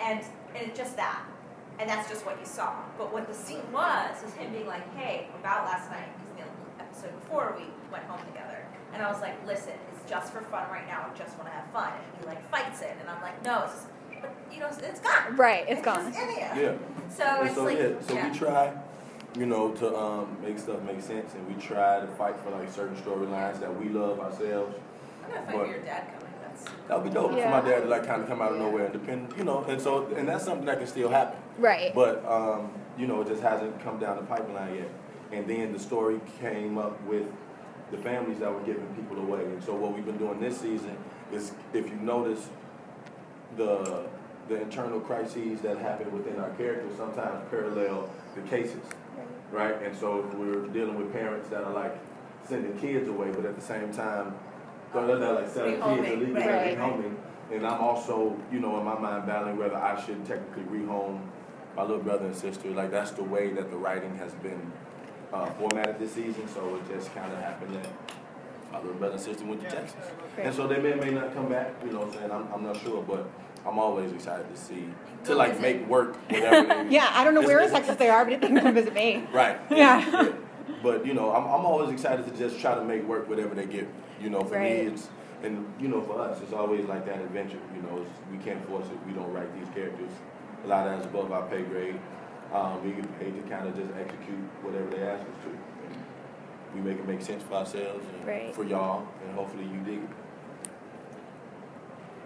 and 0.00 0.20
and 0.54 0.68
it's 0.68 0.78
just 0.78 0.96
that. 0.96 1.22
And 1.78 1.90
that's 1.90 2.08
just 2.08 2.24
what 2.24 2.40
you 2.40 2.46
saw. 2.46 2.72
But 2.96 3.12
what 3.12 3.28
the 3.28 3.34
scene 3.34 3.70
was, 3.70 4.22
is 4.24 4.32
him 4.34 4.50
being 4.50 4.66
like, 4.66 4.96
hey, 4.96 5.28
about 5.38 5.66
last 5.66 5.90
night, 5.90 6.08
because 6.16 6.46
the 6.46 6.82
episode 6.82 7.20
before 7.20 7.54
we 7.58 7.64
went 7.92 8.04
home 8.04 8.24
together. 8.32 8.64
And 8.94 9.02
I 9.02 9.12
was 9.12 9.20
like, 9.20 9.34
listen, 9.46 9.74
it's 9.92 10.08
just 10.08 10.32
for 10.32 10.40
fun 10.40 10.70
right 10.70 10.86
now. 10.86 11.04
I 11.12 11.18
just 11.18 11.36
want 11.36 11.50
to 11.50 11.54
have 11.54 11.68
fun. 11.70 11.92
And 11.92 12.20
he 12.20 12.26
like 12.26 12.40
fights 12.50 12.80
it. 12.80 12.96
And 12.98 13.10
I'm 13.10 13.20
like, 13.20 13.42
no, 13.44 13.64
it's 13.64 13.86
but 14.20 14.30
you 14.52 14.60
know, 14.60 14.66
it's, 14.68 14.78
it's 14.78 15.00
gone. 15.00 15.36
Right, 15.36 15.64
it's 15.68 15.82
gone. 15.82 16.12
just 16.12 16.18
in 16.18 16.28
here. 16.34 16.52
Yeah. 16.56 16.74
So 17.14 17.24
And 17.24 17.46
it's 17.46 17.54
so 17.56 17.64
like, 17.64 17.78
yeah, 17.78 17.88
so 18.06 18.14
yeah. 18.14 18.30
we 18.32 18.38
try, 18.38 18.72
you 19.38 19.46
know, 19.46 19.72
to 19.72 19.96
um, 19.96 20.36
make 20.42 20.58
stuff 20.58 20.82
make 20.82 21.00
sense, 21.00 21.34
and 21.34 21.46
we 21.46 21.60
try 21.62 22.00
to 22.00 22.06
fight 22.18 22.36
for 22.44 22.50
like 22.50 22.70
certain 22.72 22.96
storylines 22.96 23.60
that 23.60 23.74
we 23.80 23.88
love 23.88 24.20
ourselves. 24.20 24.74
I'm 25.24 25.30
gonna 25.30 25.46
fight 25.46 25.56
but- 25.56 25.66
for 25.66 25.72
your 25.72 25.80
dad 25.82 26.06
coming. 26.12 26.22
That's 26.42 26.64
That 26.88 27.02
would 27.02 27.04
be 27.04 27.10
dope 27.14 27.36
Yeah. 27.36 27.44
for 27.60 27.62
my 27.62 27.68
dad 27.70 27.80
to 27.82 27.88
like 27.88 28.06
kind 28.06 28.22
of 28.22 28.28
come 28.28 28.40
out 28.40 28.52
of 28.52 28.58
nowhere 28.58 28.84
and 28.86 28.92
depend, 28.92 29.32
you 29.36 29.44
know, 29.44 29.64
and 29.68 29.80
so 29.80 30.06
and 30.16 30.28
that's 30.28 30.44
something 30.44 30.66
that 30.66 30.78
can 30.78 30.86
still 30.86 31.08
happen. 31.10 31.38
Right. 31.58 31.94
But 31.94 32.24
um, 32.26 32.70
you 32.98 33.06
know, 33.06 33.20
it 33.22 33.28
just 33.28 33.42
hasn't 33.42 33.82
come 33.84 33.98
down 33.98 34.16
the 34.16 34.22
pipeline 34.22 34.74
yet. 34.76 34.88
And 35.32 35.46
then 35.48 35.72
the 35.72 35.78
story 35.78 36.20
came 36.40 36.78
up 36.78 37.02
with 37.02 37.26
the 37.90 37.98
families 37.98 38.38
that 38.38 38.52
were 38.52 38.60
giving 38.60 38.86
people 38.94 39.18
away. 39.18 39.44
And 39.44 39.62
so 39.62 39.74
what 39.74 39.92
we've 39.92 40.04
been 40.06 40.18
doing 40.18 40.40
this 40.40 40.58
season 40.60 40.96
is, 41.32 41.52
if 41.72 41.88
you 41.88 41.96
notice, 41.96 42.48
the 43.56 44.04
the 44.48 44.60
internal 44.60 45.00
crises 45.00 45.60
that 45.62 45.78
happen 45.78 46.12
within 46.12 46.38
our 46.38 46.50
characters 46.50 46.96
sometimes 46.96 47.42
parallel 47.50 48.08
the 48.36 48.42
cases, 48.42 48.80
right? 49.50 49.82
And 49.82 49.96
so 49.96 50.24
we're 50.36 50.66
dealing 50.68 50.96
with 50.96 51.12
parents 51.12 51.48
that 51.48 51.64
are 51.64 51.72
like 51.72 51.98
sending 52.48 52.78
kids 52.78 53.08
away, 53.08 53.30
but 53.32 53.44
at 53.44 53.56
the 53.56 53.62
same 53.62 53.92
time, 53.92 54.34
they're 54.94 55.18
not 55.18 55.34
like 55.34 55.48
selling 55.48 55.82
kids 55.82 56.32
right, 56.32 56.46
right, 56.46 56.78
rehoming. 56.78 57.16
And 57.52 57.66
I'm 57.66 57.80
also, 57.80 58.36
you 58.52 58.60
know, 58.60 58.78
in 58.78 58.84
my 58.84 58.98
mind 58.98 59.26
battling 59.26 59.56
whether 59.56 59.76
I 59.76 60.00
should 60.04 60.24
technically 60.24 60.64
rehome 60.64 61.20
my 61.76 61.82
little 61.82 62.02
brother 62.02 62.26
and 62.26 62.36
sister. 62.36 62.70
Like 62.70 62.90
that's 62.90 63.10
the 63.12 63.24
way 63.24 63.52
that 63.52 63.70
the 63.70 63.76
writing 63.76 64.16
has 64.16 64.32
been 64.34 64.72
uh, 65.32 65.46
formatted 65.52 65.98
this 65.98 66.12
season. 66.12 66.48
So 66.48 66.76
it 66.76 66.94
just 66.94 67.12
kind 67.14 67.32
of 67.32 67.38
happened 67.40 67.74
that 67.76 67.88
my 68.76 68.82
little 68.82 68.98
brother 68.98 69.14
and 69.14 69.22
sister 69.22 69.44
went 69.44 69.60
to 69.62 69.68
Texas, 69.70 69.96
and 70.38 70.54
so 70.54 70.66
they 70.66 70.78
may 70.78 70.92
or 70.92 70.96
may 70.96 71.10
not 71.10 71.32
come 71.34 71.48
back. 71.48 71.72
You 71.84 71.92
know, 71.92 72.00
what 72.00 72.08
I'm 72.08 72.14
saying 72.14 72.30
I'm, 72.30 72.48
I'm 72.52 72.62
not 72.62 72.80
sure, 72.80 73.02
but 73.02 73.28
I'm 73.66 73.78
always 73.78 74.12
excited 74.12 74.48
to 74.54 74.60
see 74.60 74.88
to 75.24 75.30
Go 75.32 75.36
like 75.36 75.56
visit. 75.56 75.62
make 75.62 75.88
work 75.88 76.16
whatever. 76.30 76.84
They, 76.84 76.90
Yeah, 76.94 77.08
I 77.12 77.24
don't 77.24 77.34
know 77.34 77.40
It's- 77.40 77.54
where 77.56 77.64
in 77.64 77.70
Texas 77.70 77.96
they 77.96 78.08
are, 78.10 78.24
but 78.24 78.34
if 78.34 78.40
they 78.40 78.48
can 78.48 78.60
come 78.60 78.74
visit 78.74 78.94
me. 78.94 79.24
Right. 79.32 79.58
Yeah. 79.70 80.32
But 80.82 81.06
you 81.06 81.14
know, 81.14 81.32
I'm, 81.32 81.44
I'm 81.44 81.64
always 81.66 81.90
excited 81.90 82.26
to 82.26 82.32
just 82.38 82.60
try 82.60 82.74
to 82.74 82.84
make 82.84 83.02
work 83.06 83.28
whatever 83.28 83.54
they 83.54 83.66
give. 83.66 83.88
You 84.20 84.30
know, 84.30 84.42
for 84.44 84.56
Right. 84.56 84.84
me, 84.86 84.92
it's 84.92 85.08
and 85.42 85.66
you 85.80 85.88
know, 85.88 86.00
for 86.02 86.20
us, 86.20 86.40
it's 86.42 86.52
always 86.52 86.84
like 86.86 87.04
that 87.06 87.20
adventure. 87.20 87.58
You 87.74 87.82
know, 87.82 88.02
it's, 88.02 88.10
we 88.30 88.38
can't 88.38 88.66
force 88.68 88.86
it. 88.86 88.98
We 89.06 89.12
don't 89.12 89.32
write 89.32 89.52
these 89.58 89.68
characters. 89.74 90.10
A 90.64 90.66
lot 90.66 90.86
of 90.86 90.94
that's 90.98 91.06
above 91.06 91.30
our 91.32 91.42
pay 91.48 91.62
grade. 91.62 91.98
Um, 92.52 92.82
we 92.84 92.92
get 92.92 93.18
paid 93.20 93.34
to 93.34 93.42
kind 93.48 93.66
of 93.68 93.76
just 93.76 93.90
execute 93.98 94.38
whatever 94.62 94.88
they 94.90 95.02
ask 95.02 95.20
us 95.22 95.36
to. 95.44 95.50
And 96.76 96.84
we 96.84 96.90
make 96.90 97.00
it 97.00 97.08
make 97.08 97.22
sense 97.22 97.42
for 97.42 97.54
ourselves 97.54 98.04
and 98.18 98.26
Right. 98.26 98.54
for 98.54 98.64
y'all, 98.64 99.06
and 99.24 99.34
hopefully 99.34 99.64
you 99.64 99.80
dig 99.80 100.02
it. 100.02 100.10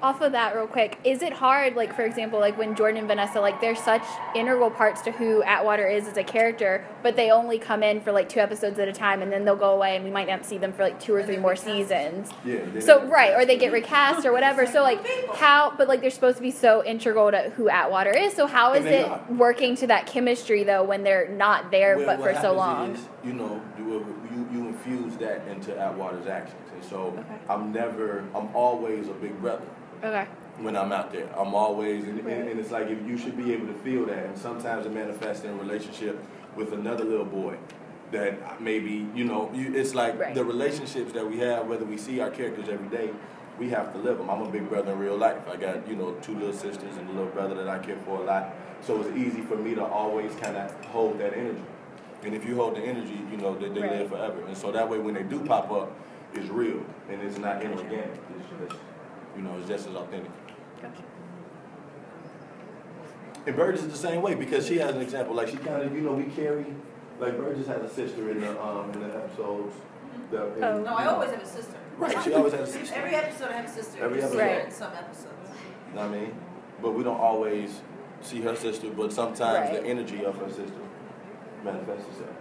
Off 0.02 0.23
of 0.23 0.33
that, 0.33 0.57
real 0.57 0.66
quick, 0.66 0.99
is 1.04 1.21
it 1.21 1.35
hard, 1.35 1.76
like 1.76 1.95
for 1.95 2.07
example, 2.07 2.40
like 2.40 2.57
when 2.57 2.75
Jordan 2.75 3.00
and 3.00 3.07
Vanessa, 3.07 3.38
like 3.38 3.61
they're 3.61 3.76
such 3.76 4.02
integral 4.35 4.71
parts 4.71 5.02
to 5.02 5.11
who 5.12 5.42
Atwater 5.42 5.87
is 5.87 6.09
as 6.09 6.16
a 6.16 6.25
character, 6.25 6.87
but 7.02 7.16
they 7.16 7.30
only 7.30 7.59
come 7.59 7.83
in 7.83 8.00
for 8.00 8.11
like 8.11 8.26
two 8.26 8.40
episodes 8.40 8.78
at 8.78 8.88
a 8.88 8.95
time, 8.95 9.21
and 9.21 9.30
then 9.30 9.45
they'll 9.45 9.57
go 9.57 9.75
away, 9.75 9.97
and 9.97 10.04
we 10.07 10.11
might 10.11 10.26
not 10.26 10.47
see 10.47 10.57
them 10.57 10.73
for 10.73 10.85
like 10.85 10.99
two 10.99 11.14
or 11.14 11.23
three 11.23 11.37
more 11.37 11.54
seasons. 11.54 12.30
Yeah. 12.47 12.80
So 12.80 13.04
right, 13.09 13.35
or 13.35 13.45
they 13.45 13.59
get 13.59 13.73
recast 13.73 14.25
or 14.25 14.33
whatever. 14.33 14.64
So 14.64 14.83
like 14.83 15.07
how, 15.35 15.75
but 15.76 15.87
like 15.87 16.00
they're 16.00 16.09
supposed 16.09 16.38
to 16.38 16.42
be 16.42 16.50
so 16.50 16.83
integral 16.83 17.30
to 17.30 17.50
who 17.57 17.69
Atwater 17.69 18.16
is. 18.16 18.33
So 18.33 18.47
how 18.47 18.73
is 18.73 18.87
it 18.87 19.04
are. 19.07 19.21
working 19.28 19.76
to 19.76 19.87
that 19.88 20.07
chemistry 20.07 20.64
though 20.64 20.83
when 20.83 21.02
they're 21.02 21.28
not 21.28 21.71
there 21.71 21.99
Well, 21.99 22.07
but 22.07 22.23
for 22.23 22.40
so 22.40 22.54
long? 22.54 22.92
Is, 22.92 23.07
you 23.23 23.35
know, 23.35 23.61
infuse 23.76 24.20
that 25.21 25.47
into 25.49 25.77
Atwater's 25.79 26.27
actions, 26.27 26.69
and 26.75 26.85
so 26.85 27.07
Okay. 27.19 27.39
I'm 27.49 27.73
never, 27.73 28.25
I'm 28.35 28.55
always 28.55 29.09
a 29.09 29.12
big 29.12 29.39
brother 29.41 29.65
Okay. 30.03 30.27
when 30.59 30.77
I'm 30.77 30.93
out 30.93 31.12
there. 31.12 31.29
I'm 31.37 31.55
always, 31.55 32.05
and, 32.05 32.19
and, 32.21 32.49
and 32.49 32.61
it's 32.61 32.71
like 32.71 32.89
if 32.89 33.07
you 33.07 33.17
should 33.17 33.37
be 33.37 33.53
able 33.53 33.67
to 33.69 33.75
feel 33.81 34.07
that, 34.07 34.27
and 34.27 34.37
sometimes 34.37 34.87
it 34.87 34.93
manifests 34.93 35.45
in 35.45 35.50
a 35.50 35.55
relationship 35.57 36.19
with 36.57 36.73
another 36.73 37.05
little 37.05 37.25
boy. 37.27 37.57
That 38.12 38.61
maybe 38.61 39.07
you 39.15 39.23
know, 39.23 39.53
you, 39.55 39.73
it's 39.73 39.95
like 39.95 40.19
Right. 40.19 40.35
the 40.35 40.45
relationships 40.45 41.12
that 41.12 41.25
we 41.31 41.39
have, 41.39 41.69
whether 41.69 41.85
we 41.85 41.97
see 41.97 42.19
our 42.19 42.29
characters 42.31 42.69
every 42.69 42.89
day, 42.89 43.11
we 43.57 43.71
have 43.71 43.93
to 43.93 43.99
live 44.00 44.19
them. 44.19 44.29
I'm 44.29 44.43
a 44.43 44.50
big 44.50 44.69
brother 44.69 44.91
in 44.91 44.99
real 44.99 45.17
life. 45.17 45.37
I 45.49 45.55
got 45.55 45.87
you 45.87 45.95
know 45.95 46.15
two 46.21 46.35
little 46.35 46.53
sisters 46.53 46.97
and 46.99 47.09
a 47.09 47.12
little 47.12 47.31
brother 47.31 47.55
that 47.55 47.69
I 47.69 47.79
care 47.79 47.99
for 48.05 48.17
a 48.21 48.25
lot. 48.25 48.53
So 48.83 49.00
it's 49.00 49.17
easy 49.17 49.43
for 49.43 49.55
me 49.55 49.77
to 49.77 49.85
always 49.85 50.35
kind 50.37 50.57
of 50.57 50.73
hold 50.87 51.21
that 51.21 51.35
energy. 51.35 51.62
And 52.23 52.35
if 52.35 52.45
you 52.45 52.55
hold 52.57 52.77
the 52.77 52.81
energy, 52.81 53.21
you 53.31 53.37
know 53.39 53.55
they, 53.57 53.69
they 53.69 53.81
Right. 53.81 53.93
live 53.93 54.09
forever. 54.11 54.43
And 54.47 54.57
so 54.57 54.71
that 54.73 54.89
way, 54.89 54.99
when 54.99 55.15
they 55.15 55.23
do 55.23 55.41
pop 55.41 55.71
up, 55.71 55.91
it's 56.35 56.49
real 56.49 56.85
and 57.09 57.21
it's 57.23 57.39
not 57.39 57.62
inorganic. 57.62 58.21
It's 58.39 58.49
just 58.71 58.81
you 59.37 59.43
know 59.43 59.57
it's 59.59 59.69
just 59.69 59.89
as 59.89 59.95
authentic. 59.95 60.31
Gotcha. 60.83 61.03
And 63.47 63.57
Burgess 63.57 63.83
is 63.83 63.89
the 63.91 63.97
same 63.97 64.21
way 64.23 64.35
because 64.35 64.67
she 64.67 64.79
has 64.79 64.95
an 64.95 65.00
example. 65.00 65.35
Like 65.35 65.49
she 65.49 65.57
kind 65.57 65.83
of, 65.83 65.95
you 65.95 66.03
know, 66.03 66.12
we 66.12 66.25
carry. 66.25 66.67
Like 67.19 67.37
Burgess 67.37 67.67
has 67.67 67.83
a 67.83 67.89
sister 67.89 68.31
in 68.31 68.41
the 68.41 68.62
um 68.62 68.91
in 68.93 69.00
the 69.00 69.09
episodes. 69.17 69.75
The, 70.31 70.55
in, 70.57 70.65
Oh. 70.65 70.83
No, 70.83 70.95
I 70.95 71.07
always 71.07 71.31
have 71.31 71.43
a 71.43 71.47
sister. 71.47 71.75
Right, 71.97 72.23
she 72.23 72.33
always 72.35 72.53
has 72.53 72.69
a 72.69 72.73
sister. 72.73 72.95
Every 72.97 73.15
episode 73.15 73.49
I 73.50 73.53
have 73.57 73.65
a 73.65 73.69
sister. 73.69 74.03
Every 74.05 74.23
episode. 74.23 74.39
her 74.39 74.47
Right. 74.47 74.65
In 74.67 74.71
some 74.71 74.93
episodes. 74.93 75.27
You 75.89 75.95
know 75.97 76.07
what 76.09 76.17
I 76.17 76.21
mean? 76.21 76.35
But 76.83 76.93
we 76.93 77.03
don't 77.03 77.19
always 77.21 77.81
see 78.23 78.41
her 78.43 78.55
sister. 78.57 78.91
But 78.91 79.12
sometimes 79.12 79.71
the 79.71 79.81
Right. 79.83 79.91
energy 79.91 80.25
of 80.25 80.37
her 80.39 80.49
sister 80.49 80.73
manifests 81.64 82.09
itself. 82.09 82.37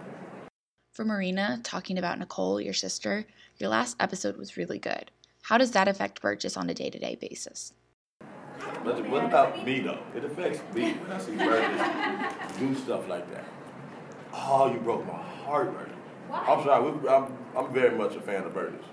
For 0.92 1.04
Marina, 1.04 1.60
talking 1.62 1.98
about 1.98 2.18
Nicole, 2.18 2.60
your 2.60 2.74
sister, 2.74 3.26
your 3.58 3.68
last 3.68 3.96
episode 4.00 4.36
was 4.36 4.56
really 4.56 4.78
good. 4.78 5.10
How 5.42 5.58
does 5.58 5.70
that 5.72 5.88
affect 5.88 6.20
Burgess 6.20 6.56
on 6.56 6.68
a 6.68 6.74
day 6.74 6.90
to 6.90 6.98
day 6.98 7.16
basis? 7.20 7.72
But 8.84 9.08
what 9.08 9.24
about 9.24 9.64
me 9.64 9.80
though? 9.80 9.98
It 10.14 10.24
affects 10.24 10.60
me 10.74 10.92
when 10.92 11.12
I 11.12 11.18
see 11.18 11.36
Burgess 11.36 12.58
do 12.58 12.74
stuff 12.74 13.08
like 13.08 13.30
that. 13.32 13.44
Oh, 14.32 14.72
you 14.72 14.78
broke 14.80 15.06
my 15.06 15.14
heart, 15.14 15.72
Burgess. 15.72 15.94
Why? 16.28 16.38
I'm 16.46 16.64
sorry. 16.64 17.08
I'm, 17.08 17.36
I'm 17.56 17.72
very 17.72 17.96
much 17.96 18.14
a 18.16 18.20
fan 18.20 18.44
of 18.44 18.54
Burgess. 18.54 18.84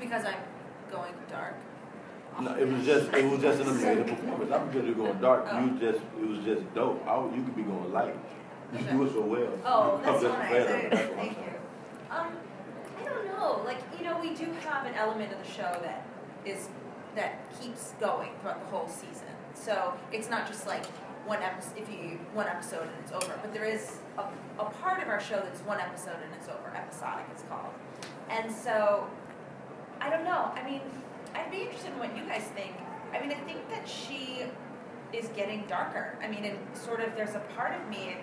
Because 0.00 0.24
I'm 0.24 0.34
going 0.90 1.14
dark. 1.30 1.56
No, 2.40 2.54
it 2.54 2.66
was 2.66 2.84
just 2.84 3.12
it 3.12 3.24
was 3.30 3.40
just 3.40 3.60
an 3.60 3.68
amazing 3.68 4.04
performance. 4.04 4.50
I'm 4.50 4.72
you're 4.72 4.94
going 4.94 5.20
dark. 5.20 5.46
Oh. 5.50 5.64
You 5.64 5.78
just 5.78 6.00
it 6.18 6.26
was 6.26 6.44
just 6.44 6.74
dope. 6.74 7.06
I, 7.06 7.22
you 7.34 7.42
could 7.42 7.56
be 7.56 7.62
going 7.62 7.92
light. 7.92 8.16
You 8.72 8.78
do 8.78 9.04
it 9.04 9.12
so 9.12 9.20
well. 9.20 9.48
Oh, 9.64 10.00
that's 10.04 10.20
so 10.22 10.28
nice. 10.32 10.50
fan 10.50 10.62
of 10.62 10.68
it. 10.70 10.92
I- 10.92 10.96
That's 10.96 11.10
what 11.10 11.18
I'm 11.18 11.24
Thank 11.26 11.38
you. 11.38 11.52
Um, 12.10 12.28
I 13.00 13.04
don't 13.04 13.26
know. 13.26 13.62
Like, 13.64 13.78
you 13.98 14.04
know, 14.04 14.18
we 14.20 14.34
do 14.34 14.46
have 14.64 14.86
an 14.86 14.94
element 14.94 15.32
of 15.32 15.38
the 15.44 15.50
show 15.50 15.78
that 15.82 16.06
is 16.44 16.68
that 17.14 17.40
keeps 17.60 17.92
going 18.00 18.30
throughout 18.40 18.60
the 18.64 18.76
whole 18.76 18.88
season. 18.88 19.28
So 19.54 19.92
it's 20.12 20.30
not 20.30 20.46
just 20.46 20.66
like 20.66 20.86
one 21.26 21.42
episode. 21.42 21.76
If 21.76 21.88
you 21.90 22.18
one 22.32 22.46
episode 22.46 22.82
and 22.82 22.92
it's 23.02 23.12
over, 23.12 23.38
but 23.42 23.52
there 23.52 23.64
is 23.64 23.98
a, 24.18 24.22
a 24.58 24.64
part 24.64 25.02
of 25.02 25.08
our 25.08 25.20
show 25.20 25.36
that's 25.36 25.60
one 25.60 25.78
episode 25.80 26.16
and 26.24 26.32
it's 26.38 26.48
over. 26.48 26.72
Episodic, 26.74 27.26
it's 27.30 27.42
called. 27.44 27.72
And 28.30 28.50
so, 28.50 29.06
I 30.00 30.08
don't 30.10 30.24
know. 30.24 30.50
I 30.54 30.62
mean, 30.64 30.80
I'd 31.34 31.50
be 31.50 31.62
interested 31.62 31.92
in 31.92 31.98
what 31.98 32.16
you 32.16 32.24
guys 32.24 32.44
think. 32.54 32.72
I 33.14 33.20
mean, 33.20 33.30
I 33.30 33.40
think 33.44 33.68
that 33.68 33.86
she 33.86 34.44
is 35.12 35.28
getting 35.36 35.64
darker. 35.68 36.16
I 36.22 36.28
mean, 36.28 36.44
and 36.44 36.58
sort 36.74 37.00
of 37.00 37.14
there's 37.14 37.34
a 37.34 37.42
part 37.54 37.78
of 37.78 37.86
me 37.90 38.16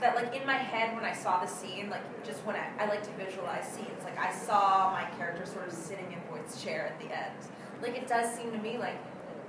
that 0.00 0.14
like 0.14 0.34
in 0.34 0.46
my 0.46 0.54
head 0.54 0.94
when 0.94 1.04
I 1.04 1.12
saw 1.12 1.40
the 1.40 1.46
scene, 1.46 1.88
like 1.90 2.24
just 2.24 2.44
when 2.44 2.56
I, 2.56 2.68
I 2.78 2.86
like 2.86 3.02
to 3.04 3.10
visualize 3.24 3.66
scenes, 3.66 4.04
like 4.04 4.18
I 4.18 4.32
saw 4.32 4.90
my 4.92 5.04
character 5.16 5.46
sort 5.46 5.66
of 5.66 5.72
sitting 5.72 6.12
in 6.12 6.20
Voight's 6.30 6.62
chair 6.62 6.86
at 6.86 6.98
the 7.00 7.14
end. 7.14 7.36
Like 7.82 7.96
it 7.96 8.06
does 8.06 8.34
seem 8.34 8.52
to 8.52 8.58
me 8.58 8.78
like 8.78 8.98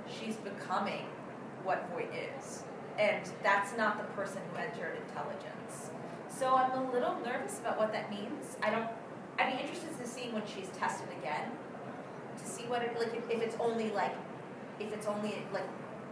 she's 0.08 0.36
becoming 0.36 1.04
what 1.64 1.88
Voight 1.92 2.10
is. 2.14 2.62
And 2.98 3.28
that's 3.42 3.76
not 3.76 3.98
the 3.98 4.04
person 4.14 4.40
who 4.50 4.58
entered 4.58 4.96
intelligence. 5.08 5.90
So 6.28 6.54
I'm 6.54 6.70
a 6.72 6.92
little 6.92 7.16
nervous 7.24 7.58
about 7.60 7.78
what 7.78 7.92
that 7.92 8.10
means. 8.10 8.56
I 8.62 8.70
don't 8.70 8.88
I'd 9.38 9.54
be 9.54 9.62
interested 9.62 9.96
to 9.98 10.06
see 10.06 10.30
when 10.30 10.42
she's 10.46 10.68
tested 10.76 11.08
again. 11.20 11.50
To 12.38 12.46
see 12.46 12.64
what 12.64 12.82
it 12.82 12.98
like 12.98 13.14
if, 13.14 13.30
if 13.30 13.42
it's 13.42 13.56
only 13.60 13.90
like 13.90 14.14
if 14.80 14.92
it's 14.92 15.06
only 15.06 15.42
like 15.52 15.68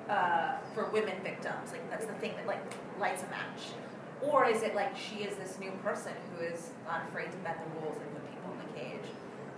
uh, 0.09 0.59
for 0.75 0.87
women 0.91 1.15
victims, 1.23 1.73
like 1.73 1.89
that's 1.91 2.07
the 2.07 2.13
thing 2.15 2.33
that 2.37 2.47
like 2.47 2.63
lights 3.01 3.23
a 3.23 3.31
match. 3.31 3.75
Or 4.23 4.47
is 4.47 4.63
it 4.63 4.75
like 4.75 4.97
she 4.97 5.25
is 5.25 5.37
this 5.37 5.59
new 5.61 5.71
person 5.85 6.13
who 6.33 6.45
is 6.45 6.71
not 6.87 7.03
afraid 7.09 7.31
to 7.31 7.37
bend 7.39 7.59
the 7.61 7.81
rules 7.81 7.97
and 8.01 8.09
put 8.13 8.25
people 8.31 8.51
in 8.53 8.59
the 8.67 8.81
cage? 8.81 9.09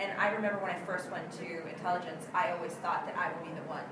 And 0.01 0.13
I 0.19 0.31
remember 0.33 0.59
when 0.59 0.71
I 0.73 0.79
first 0.87 1.11
went 1.11 1.31
to 1.39 1.69
intelligence, 1.69 2.27
I 2.35 2.53
always 2.53 2.73
thought 2.83 3.07
that 3.07 3.17
I 3.17 3.33
would 3.33 3.43
be 3.47 3.55
the 3.55 3.67
one. 3.69 3.83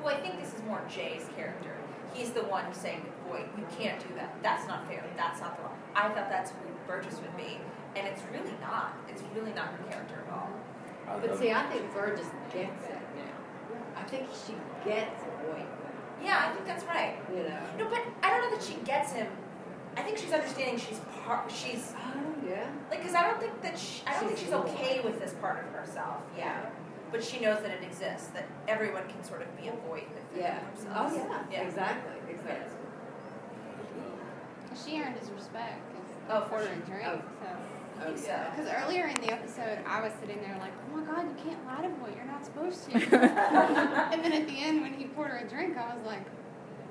Who 0.00 0.08
I 0.08 0.20
think 0.20 0.40
this 0.40 0.54
is 0.54 0.62
more 0.64 0.80
Jay's 0.88 1.28
character. 1.36 1.76
He's 2.12 2.30
the 2.30 2.44
one 2.44 2.72
saying, 2.74 3.04
"Boy, 3.28 3.44
you 3.56 3.66
can't 3.78 4.00
do 4.00 4.12
that. 4.16 4.34
That's 4.42 4.66
not 4.66 4.86
fair. 4.88 5.04
That's 5.16 5.40
not 5.40 5.56
the 5.56 5.62
law." 5.64 5.72
I 5.94 6.08
thought 6.08 6.28
that's 6.28 6.50
who 6.50 6.56
Burgess 6.86 7.20
would 7.20 7.36
be, 7.36 7.60
and 7.94 8.06
it's 8.06 8.22
really 8.32 8.54
not. 8.60 8.94
It's 9.08 9.22
really 9.34 9.52
not 9.52 9.68
her 9.68 9.84
character 9.90 10.24
at 10.26 10.32
all. 10.32 10.48
But 11.20 11.38
see. 11.38 11.52
I 11.52 11.64
think 11.66 11.92
Burgess 11.92 12.26
gets 12.52 12.86
it 12.86 12.98
now. 13.16 14.00
I 14.00 14.02
think 14.04 14.28
she 14.32 14.54
gets 14.88 15.22
Voight, 15.44 15.66
Yeah, 16.22 16.46
I 16.48 16.52
think 16.52 16.66
that's 16.66 16.84
right. 16.84 17.16
you 17.34 17.42
know. 17.42 17.60
No, 17.78 17.88
but 17.88 18.00
I 18.22 18.30
don't 18.30 18.42
know 18.42 18.56
that 18.56 18.62
she 18.64 18.74
gets 18.84 19.12
him. 19.12 19.26
I 19.96 20.02
think 20.02 20.18
she's 20.18 20.32
understanding 20.32 20.78
she's 20.78 21.00
part. 21.24 21.50
She's 21.50 21.92
Oh, 21.96 22.20
yeah. 22.48 22.66
like 22.90 23.00
because 23.00 23.14
I 23.14 23.22
don't 23.22 23.40
think 23.40 23.60
that 23.62 23.78
she, 23.78 24.02
I 24.06 24.12
don't 24.14 24.26
think 24.28 24.38
She's 24.38 24.46
she's 24.46 24.54
okay 24.54 25.00
with 25.04 25.20
this 25.20 25.32
part 25.34 25.64
of 25.64 25.72
herself. 25.72 26.22
Yeah, 26.36 26.66
but 27.12 27.22
she 27.22 27.40
knows 27.40 27.60
that 27.62 27.70
it 27.70 27.82
exists. 27.82 28.28
That 28.28 28.46
everyone 28.68 29.02
can 29.08 29.22
sort 29.24 29.42
of 29.42 29.56
be 29.60 29.68
a 29.68 29.72
void 29.88 30.04
within 30.14 30.42
Yeah. 30.42 30.58
Oh, 30.94 31.08
themselves. 31.08 31.14
yeah. 31.16 31.42
Yeah. 31.52 31.62
Exactly. 31.62 32.12
Exactly. 32.34 32.76
She 34.84 35.00
earned 35.00 35.16
his 35.18 35.30
respect. 35.30 35.80
Oh, 36.30 36.42
he 36.42 36.48
for 36.48 36.62
sure. 36.62 36.72
a 36.72 36.76
drink. 36.86 37.04
Oh. 37.06 37.16
So. 37.42 37.46
Oh, 37.46 38.02
I 38.02 38.04
think 38.06 38.18
so. 38.18 38.38
Because 38.56 38.72
earlier 38.84 39.06
in 39.08 39.14
the 39.20 39.32
episode, 39.32 39.78
I 39.86 40.00
was 40.00 40.12
sitting 40.20 40.40
there 40.40 40.56
like, 40.60 40.72
oh 40.92 40.96
my 40.96 41.04
god, 41.04 41.26
you 41.28 41.44
can't 41.44 41.66
lie 41.66 41.82
to 41.82 41.88
a 41.88 41.90
boy, 41.90 42.10
you're 42.16 42.24
not 42.24 42.44
supposed 42.44 42.84
to. 42.90 42.92
and 44.12 44.24
then 44.24 44.32
at 44.32 44.46
the 44.46 44.58
end, 44.58 44.80
when 44.82 44.94
he 44.94 45.04
poured 45.06 45.30
her 45.32 45.38
a 45.38 45.48
drink, 45.48 45.76
I 45.76 45.94
was 45.94 46.04
like, 46.06 46.22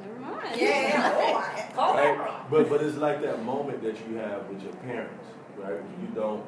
never 0.01 0.19
mind. 0.19 0.59
Yeah, 0.59 0.67
yeah, 0.67 0.89
yeah. 0.89 1.43
I- 1.69 1.73
call 1.73 1.93
that 1.95 2.17
Right? 2.17 2.51
But 2.51 2.69
but 2.69 2.81
it's 2.81 2.97
like 2.97 3.21
that 3.21 3.43
moment 3.43 3.83
that 3.83 3.95
you 4.07 4.15
have 4.17 4.47
with 4.47 4.61
your 4.63 4.73
parents, 4.73 5.25
right? 5.57 5.81
You 6.01 6.07
don't 6.15 6.43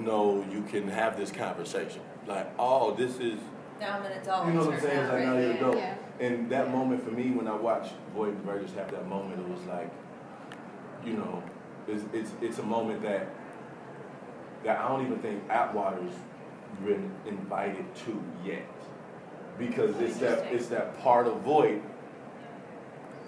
know 0.00 0.44
you 0.50 0.62
can 0.62 0.88
have 0.88 1.16
this 1.16 1.30
conversation. 1.30 2.02
Like, 2.26 2.50
oh, 2.58 2.94
this 2.94 3.18
is 3.18 3.38
Now 3.80 3.98
I'm 3.98 4.04
an 4.04 4.12
adult. 4.12 4.46
you 4.46 4.52
know 4.52 4.64
what 4.66 4.74
I'm 4.74 4.80
saying? 4.80 4.98
It's 4.98 5.08
now, 5.08 5.14
like 5.14 5.24
now 5.26 5.32
you're 5.38 5.50
an 5.50 5.56
adult. 5.56 5.76
Yeah. 5.76 5.94
And 6.20 6.50
that 6.50 6.70
moment 6.70 7.02
for 7.04 7.10
me 7.10 7.30
when 7.30 7.48
I 7.48 7.54
watched 7.56 7.94
Voight 8.14 8.34
and 8.34 8.44
Burgess 8.44 8.72
have 8.74 8.90
that 8.92 9.08
moment, 9.08 9.40
it 9.40 9.48
was 9.48 9.64
like, 9.66 9.90
you 11.04 11.14
know, 11.14 11.42
it's 11.88 12.04
it's 12.12 12.30
it's 12.40 12.58
a 12.58 12.62
moment 12.62 13.02
that 13.02 13.28
that 14.64 14.78
I 14.78 14.88
don't 14.88 15.04
even 15.04 15.18
think 15.18 15.42
Atwater's 15.50 16.14
been 16.84 17.10
invited 17.26 17.92
to 18.06 18.22
yet. 18.44 18.62
Because 19.58 19.96
it's 20.00 20.16
that 20.18 20.52
it's 20.52 20.66
that 20.68 20.98
part 21.02 21.26
of 21.26 21.40
Voight. 21.40 21.82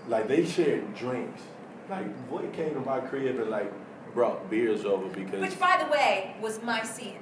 Like 0.09 0.29
they 0.29 0.45
shared 0.45 0.95
drinks. 0.95 1.43
Like 1.89 2.15
Voight 2.29 2.53
came 2.53 2.75
to 2.75 2.81
my 2.81 3.01
crib 3.01 3.39
and 3.39 3.51
like 3.51 3.73
brought 4.15 4.49
beers 4.51 4.85
over 4.85 5.09
because 5.09 5.41
Which, 5.41 5.59
by 5.59 5.83
the 5.85 5.91
way, 5.91 6.37
was 6.41 6.63
my 6.63 6.83
scene. 6.83 7.19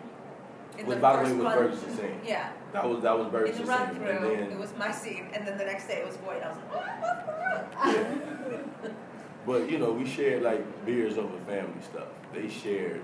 In 0.78 0.86
Which, 0.86 1.00
by 1.00 1.16
the 1.16 1.34
way, 1.34 1.42
was 1.42 1.54
Burgess' 1.54 1.96
scene. 1.96 2.20
Yeah. 2.24 2.50
that 2.72 2.88
was 2.88 3.02
that 3.02 3.18
was 3.18 3.28
Burgess' 3.28 3.56
the 3.58 3.58
scene. 3.58 3.66
run 3.68 3.88
And 3.88 3.96
through, 3.96 4.36
then 4.36 4.52
it 4.52 4.58
was 4.58 4.72
my 4.78 4.90
scene, 4.90 5.26
and 5.34 5.46
then 5.46 5.58
the 5.58 5.64
next 5.64 5.86
day 5.86 5.98
it 5.98 6.06
was 6.06 6.16
Voight. 6.16 6.42
I 6.42 6.48
was 6.48 6.56
like, 6.58 6.74
what? 6.74 7.76
What's 7.76 7.94
going 7.94 8.64
on? 8.84 8.96
But 9.44 9.70
you 9.70 9.78
know, 9.78 9.92
we 9.92 10.06
shared 10.06 10.42
like 10.42 10.86
beers 10.86 11.18
over 11.18 11.36
family 11.46 11.82
stuff. 11.82 12.08
They 12.32 12.48
shared 12.48 13.02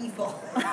evil. 0.00 0.34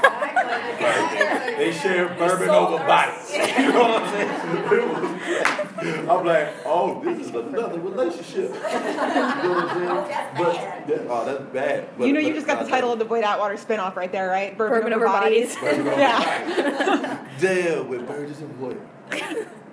They 1.58 1.72
share 1.72 2.10
bourbon 2.10 2.50
over 2.50 2.76
our- 2.78 2.88
bodies. 2.88 3.32
You 3.58 3.72
know 3.72 3.80
what 3.80 4.04
I'm 4.04 4.12
saying? 4.12 6.10
I'm 6.10 6.26
like, 6.26 6.54
oh, 6.66 7.02
this 7.04 7.28
is 7.28 7.34
another 7.34 7.80
relationship. 7.80 8.54
You 8.54 8.60
know 8.60 8.60
what 8.60 9.70
I'm 9.70 9.78
saying? 9.78 9.90
Oh, 9.90 10.34
but 10.38 10.88
that, 10.88 11.08
oh, 11.10 11.26
that's 11.26 11.44
bad. 11.54 11.90
But, 11.98 12.08
you 12.08 12.14
know, 12.14 12.20
you 12.20 12.34
just 12.34 12.48
got 12.48 12.64
the 12.64 12.70
title 12.70 12.92
of 12.92 13.00
the 13.00 13.06
Voight 13.06 13.24
Atwater 13.24 13.56
spinoff 13.56 13.96
right 13.96 14.12
there, 14.12 14.28
right? 14.28 14.58
Bourbon 14.58 14.94
over 14.94 15.06
bodies. 15.06 15.56
Bourbon 15.56 15.88
over 15.88 16.00
yeah. 16.00 17.28
Damn, 17.40 17.88
with 17.88 18.08
Burgess 18.08 18.40
and 18.42 18.54
Voight. 18.56 18.80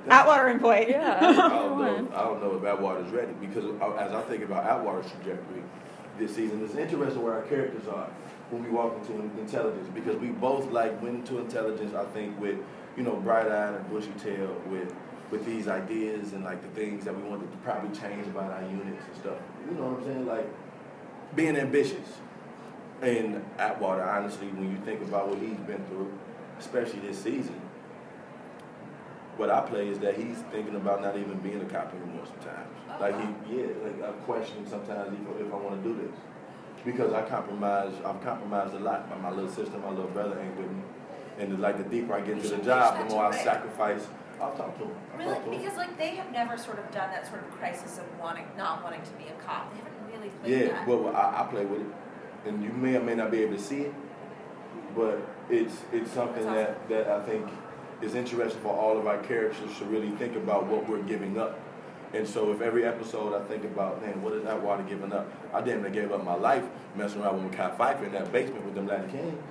Atwater 0.08 0.48
and 0.48 0.60
yeah 0.88 1.18
I 1.20 1.48
don't 1.48 1.78
know. 1.78 2.08
I 2.14 2.24
don't 2.24 2.42
know 2.42 2.56
if 2.56 2.64
Atwater's 2.64 3.10
ready 3.12 3.32
because 3.40 3.64
as 3.98 4.12
I 4.12 4.22
think 4.22 4.42
about 4.44 4.64
Atwater's 4.64 5.10
trajectory 5.12 5.62
this 6.18 6.34
season, 6.34 6.64
it's 6.64 6.74
interesting 6.74 7.22
where 7.22 7.34
our 7.34 7.42
characters 7.42 7.86
are 7.88 8.08
when 8.50 8.62
we 8.64 8.70
walk 8.70 8.96
into 8.96 9.12
intelligence 9.40 9.88
because 9.94 10.16
we 10.16 10.28
both 10.28 10.70
like 10.70 11.00
went 11.02 11.16
into 11.16 11.38
intelligence. 11.38 11.94
I 11.94 12.04
think 12.06 12.38
with 12.40 12.58
you 12.96 13.02
know 13.02 13.16
bright 13.16 13.46
eyed 13.46 13.74
and 13.74 13.90
bushy 13.90 14.12
tail 14.22 14.60
with 14.68 14.94
with 15.30 15.46
these 15.46 15.66
ideas 15.66 16.34
and 16.34 16.44
like 16.44 16.60
the 16.60 16.68
things 16.80 17.04
that 17.06 17.16
we 17.16 17.22
wanted 17.22 17.50
to 17.50 17.58
probably 17.58 17.98
change 17.98 18.26
about 18.26 18.50
our 18.50 18.62
units 18.62 19.02
and 19.06 19.16
stuff. 19.16 19.38
You 19.68 19.76
know 19.76 19.88
what 19.88 20.00
I'm 20.00 20.04
saying? 20.04 20.26
Like 20.26 20.46
being 21.34 21.56
ambitious. 21.56 22.18
And 23.00 23.44
Atwater, 23.58 24.04
honestly, 24.04 24.46
when 24.48 24.70
you 24.70 24.78
think 24.84 25.00
about 25.00 25.28
what 25.28 25.38
he's 25.38 25.58
been 25.66 25.84
through, 25.86 26.12
especially 26.60 27.00
this 27.00 27.18
season, 27.20 27.60
what 29.36 29.50
I 29.50 29.60
play 29.62 29.88
is 29.88 29.98
that 30.00 30.16
he's 30.16 30.36
thinking 30.52 30.76
about 30.76 31.02
not 31.02 31.16
even 31.16 31.38
being 31.38 31.60
a 31.60 31.64
cop 31.64 31.92
anymore 31.94 32.26
sometimes. 32.26 32.71
Like 33.00 33.14
he, 33.20 33.56
yeah, 33.56 33.66
like 33.84 34.02
I'm 34.08 34.14
questioning 34.24 34.66
sometimes 34.68 35.18
if, 35.18 35.46
if 35.46 35.52
I 35.52 35.56
want 35.56 35.82
to 35.82 35.88
do 35.88 35.96
this 35.96 36.16
because 36.84 37.12
I 37.12 37.22
compromise. 37.22 37.92
I've 38.04 38.22
compromised 38.22 38.74
a 38.74 38.80
lot. 38.80 39.08
My, 39.10 39.30
my 39.30 39.34
little 39.34 39.50
sister, 39.50 39.78
my 39.78 39.90
little 39.90 40.10
brother 40.10 40.38
ain't 40.40 40.56
with 40.56 40.70
me, 40.70 40.82
and 41.38 41.60
like 41.60 41.78
the 41.78 41.84
deeper 41.84 42.14
I 42.14 42.20
get 42.20 42.36
into 42.36 42.48
the 42.48 42.58
job, 42.58 42.98
the 42.98 43.14
more 43.14 43.26
I 43.26 43.42
sacrifice. 43.42 44.06
I'll 44.40 44.52
talk 44.56 44.76
to 44.78 44.84
him. 44.84 44.90
I'll 45.12 45.18
Really? 45.18 45.44
to. 45.44 45.50
Because 45.62 45.76
like 45.76 45.96
they 45.98 46.16
have 46.16 46.32
never 46.32 46.56
sort 46.58 46.78
of 46.78 46.90
done 46.90 47.10
that 47.10 47.26
sort 47.28 47.44
of 47.44 47.50
crisis 47.52 47.98
of 47.98 48.04
wanting, 48.18 48.46
not 48.58 48.82
wanting 48.82 49.02
to 49.02 49.10
be 49.12 49.24
a 49.28 49.42
cop. 49.44 49.72
They 49.72 49.78
haven't 49.78 49.92
really 50.12 50.28
played 50.40 50.60
Yeah, 50.66 50.72
that. 50.72 50.88
well, 50.88 51.14
I, 51.14 51.42
I 51.42 51.46
play 51.48 51.64
with 51.64 51.80
it, 51.82 51.86
and 52.46 52.62
you 52.62 52.70
may 52.72 52.96
or 52.96 53.02
may 53.02 53.14
not 53.14 53.30
be 53.30 53.38
able 53.42 53.56
to 53.56 53.62
see 53.62 53.82
it, 53.82 53.94
but 54.96 55.20
it's 55.48 55.76
it's 55.92 56.10
something 56.10 56.44
That's 56.44 56.88
that, 56.88 57.06
that 57.06 57.08
I 57.08 57.24
think 57.24 57.48
is 58.00 58.16
interesting 58.16 58.60
for 58.62 58.74
all 58.74 58.98
of 58.98 59.06
our 59.06 59.18
characters 59.18 59.78
to 59.78 59.84
really 59.84 60.10
think 60.10 60.34
about 60.34 60.66
what 60.66 60.88
we're 60.88 61.02
giving 61.02 61.38
up. 61.38 61.60
And 62.14 62.28
so, 62.28 62.52
if 62.52 62.60
every 62.60 62.84
episode 62.84 63.34
I 63.34 63.42
think 63.48 63.64
about, 63.64 64.02
man, 64.02 64.20
what 64.20 64.34
is 64.34 64.44
that 64.44 64.62
water 64.62 64.82
giving 64.82 65.12
up? 65.12 65.26
I 65.54 65.62
damn 65.62 65.82
near 65.82 65.90
gave 65.90 66.12
up 66.12 66.22
my 66.24 66.34
life 66.34 66.64
messing 66.94 67.22
around 67.22 67.42
with 67.42 67.54
Kai 67.54 67.70
Pfeiffer 67.70 68.04
in 68.04 68.12
that 68.12 68.30
basement 68.30 68.64
with 68.64 68.74
them 68.74 68.86
Latin 68.86 69.10
Kings. 69.10 69.42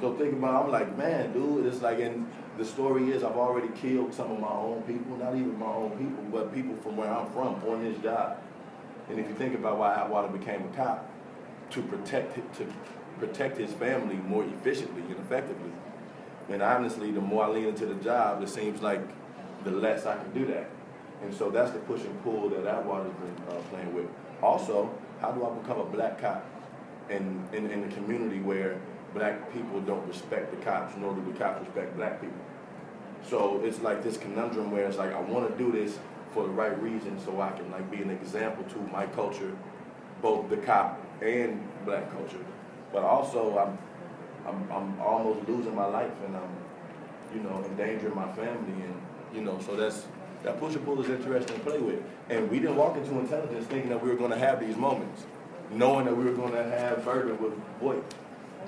So 0.00 0.14
think 0.14 0.34
about, 0.34 0.66
I'm 0.66 0.70
like, 0.70 0.96
man, 0.96 1.32
dude, 1.32 1.66
it's 1.66 1.82
like, 1.82 1.98
and 1.98 2.30
the 2.56 2.64
story 2.64 3.10
is 3.10 3.24
I've 3.24 3.36
already 3.36 3.68
killed 3.74 4.14
some 4.14 4.30
of 4.30 4.38
my 4.38 4.48
own 4.48 4.82
people, 4.82 5.16
not 5.16 5.34
even 5.34 5.58
my 5.58 5.66
own 5.66 5.90
people, 5.98 6.24
but 6.30 6.54
people 6.54 6.76
from 6.76 6.96
where 6.96 7.10
I'm 7.10 7.30
from 7.32 7.56
on 7.68 7.82
this 7.82 8.00
job. 8.02 8.38
And 9.08 9.18
if 9.18 9.26
you 9.26 9.34
think 9.34 9.56
about 9.56 9.78
why 9.78 9.94
Atwater 9.94 10.28
became 10.28 10.62
a 10.62 10.76
cop, 10.76 11.10
to 11.70 11.82
protect 11.82 12.34
to 12.56 12.66
protect 13.18 13.58
his 13.58 13.72
family 13.72 14.16
more 14.16 14.44
efficiently 14.44 15.02
and 15.02 15.18
effectively. 15.18 15.72
And 16.48 16.62
honestly, 16.62 17.10
the 17.10 17.20
more 17.20 17.44
I 17.44 17.48
lean 17.48 17.66
into 17.66 17.86
the 17.86 17.96
job, 17.96 18.42
it 18.42 18.48
seems 18.48 18.80
like 18.80 19.00
the 19.64 19.70
less 19.70 20.06
I 20.06 20.16
can 20.16 20.32
do 20.32 20.46
that. 20.46 20.70
And 21.22 21.34
so 21.34 21.50
that's 21.50 21.72
the 21.72 21.78
push 21.80 22.02
and 22.02 22.22
pull 22.22 22.48
that 22.50 22.66
Atwater's 22.66 23.12
been 23.14 23.44
uh, 23.48 23.60
playing 23.70 23.94
with. 23.94 24.06
Also, 24.42 24.90
how 25.20 25.32
do 25.32 25.44
I 25.44 25.50
become 25.50 25.80
a 25.80 25.84
black 25.84 26.20
cop 26.20 26.44
in, 27.10 27.46
in, 27.52 27.70
in 27.70 27.84
a 27.84 27.88
community 27.88 28.40
where 28.40 28.80
black 29.14 29.52
people 29.52 29.80
don't 29.80 30.06
respect 30.06 30.50
the 30.50 30.64
cops, 30.64 30.94
nor 30.96 31.14
do 31.14 31.32
the 31.32 31.38
cops 31.38 31.66
respect 31.66 31.96
black 31.96 32.20
people? 32.20 32.38
So 33.28 33.60
it's 33.64 33.80
like 33.80 34.02
this 34.02 34.16
conundrum 34.16 34.70
where 34.70 34.86
it's 34.86 34.96
like 34.96 35.12
I 35.12 35.20
want 35.20 35.50
to 35.50 35.58
do 35.58 35.72
this 35.72 35.98
for 36.32 36.44
the 36.44 36.50
right 36.50 36.80
reason, 36.80 37.18
so 37.24 37.40
I 37.40 37.50
can 37.50 37.70
like 37.70 37.90
be 37.90 37.98
an 37.98 38.10
example 38.10 38.64
to 38.64 38.78
my 38.92 39.06
culture, 39.06 39.56
both 40.22 40.48
the 40.48 40.58
cop 40.58 41.00
and 41.20 41.66
black 41.84 42.10
culture. 42.12 42.44
But 42.92 43.02
also 43.02 43.58
I'm 43.58 43.78
I'm 44.46 44.70
I'm 44.70 45.00
almost 45.00 45.48
losing 45.48 45.74
my 45.74 45.86
life 45.86 46.12
and 46.24 46.36
I'm 46.36 46.56
you 47.34 47.40
know 47.40 47.64
endangering 47.64 48.14
my 48.14 48.30
family 48.32 48.82
and 48.82 48.94
you 49.34 49.42
know 49.42 49.58
so 49.60 49.76
that's 49.76 50.06
that 50.42 50.58
push 50.60 50.74
and 50.74 50.84
pull 50.84 51.00
is 51.02 51.10
interesting 51.10 51.56
to 51.56 51.62
play 51.62 51.78
with. 51.78 52.02
And 52.28 52.50
we 52.50 52.58
didn't 52.60 52.76
walk 52.76 52.96
into 52.96 53.18
intelligence 53.18 53.66
thinking 53.66 53.90
that 53.90 54.02
we 54.02 54.08
were 54.08 54.16
going 54.16 54.30
to 54.30 54.38
have 54.38 54.60
these 54.60 54.76
moments, 54.76 55.24
knowing 55.70 56.04
that 56.06 56.16
we 56.16 56.24
were 56.24 56.32
going 56.32 56.52
to 56.52 56.62
have 56.62 57.04
bourbon 57.04 57.42
with 57.42 57.52
voice 57.80 58.02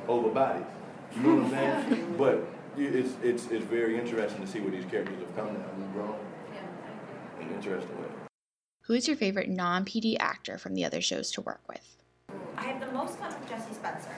over 0.09 0.29
bodies. 0.31 0.65
You 1.17 1.23
know 1.23 1.35
what 1.37 1.45
I'm 1.45 1.89
saying? 1.89 2.15
but 2.19 2.47
it's 2.77 3.15
it's 3.23 3.47
it's 3.49 3.65
very 3.65 3.99
interesting 3.99 4.41
to 4.41 4.47
see 4.47 4.61
where 4.61 4.71
these 4.71 4.85
characters 4.91 5.19
have 5.19 5.37
come 5.37 5.55
now. 5.55 5.65
We've 5.77 5.93
grown 5.93 6.15
in 7.41 7.49
an 7.49 7.55
interesting 7.55 8.01
way. 8.01 8.09
Who 8.83 8.95
is 8.95 9.07
your 9.07 9.17
favorite 9.17 9.49
non 9.49 9.85
PD 9.85 10.17
actor 10.19 10.59
from 10.59 10.75
the 10.75 10.85
other 10.85 11.01
shows 11.01 11.31
to 11.33 11.41
work 11.41 11.61
with? 11.69 11.97
I 12.57 12.65
have 12.65 12.81
the 12.81 12.93
most 12.93 13.19
fun 13.19 13.33
with 13.39 13.49
Jesse 13.49 13.75
Spencer. 13.75 14.15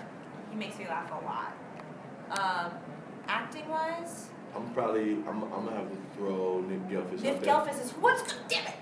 He 0.51 0.57
makes 0.57 0.79
me 0.79 0.87
laugh 0.87 1.11
a 1.11 1.25
lot. 1.25 1.57
Um, 2.31 2.73
acting 3.29 3.69
wise, 3.69 4.29
I'm 4.55 4.73
probably 4.75 5.13
I'm, 5.13 5.43
I'm 5.45 5.51
gonna 5.51 5.77
have 5.77 5.91
to 5.91 5.97
throw 6.17 6.61
Nick 6.61 6.89
Gehlfuss 6.89 7.23
Nick. 7.23 7.43
Gehlfuss 7.43 7.85
is 7.85 7.91
what's 7.93 8.35
damn 8.49 8.67
it. 8.67 8.75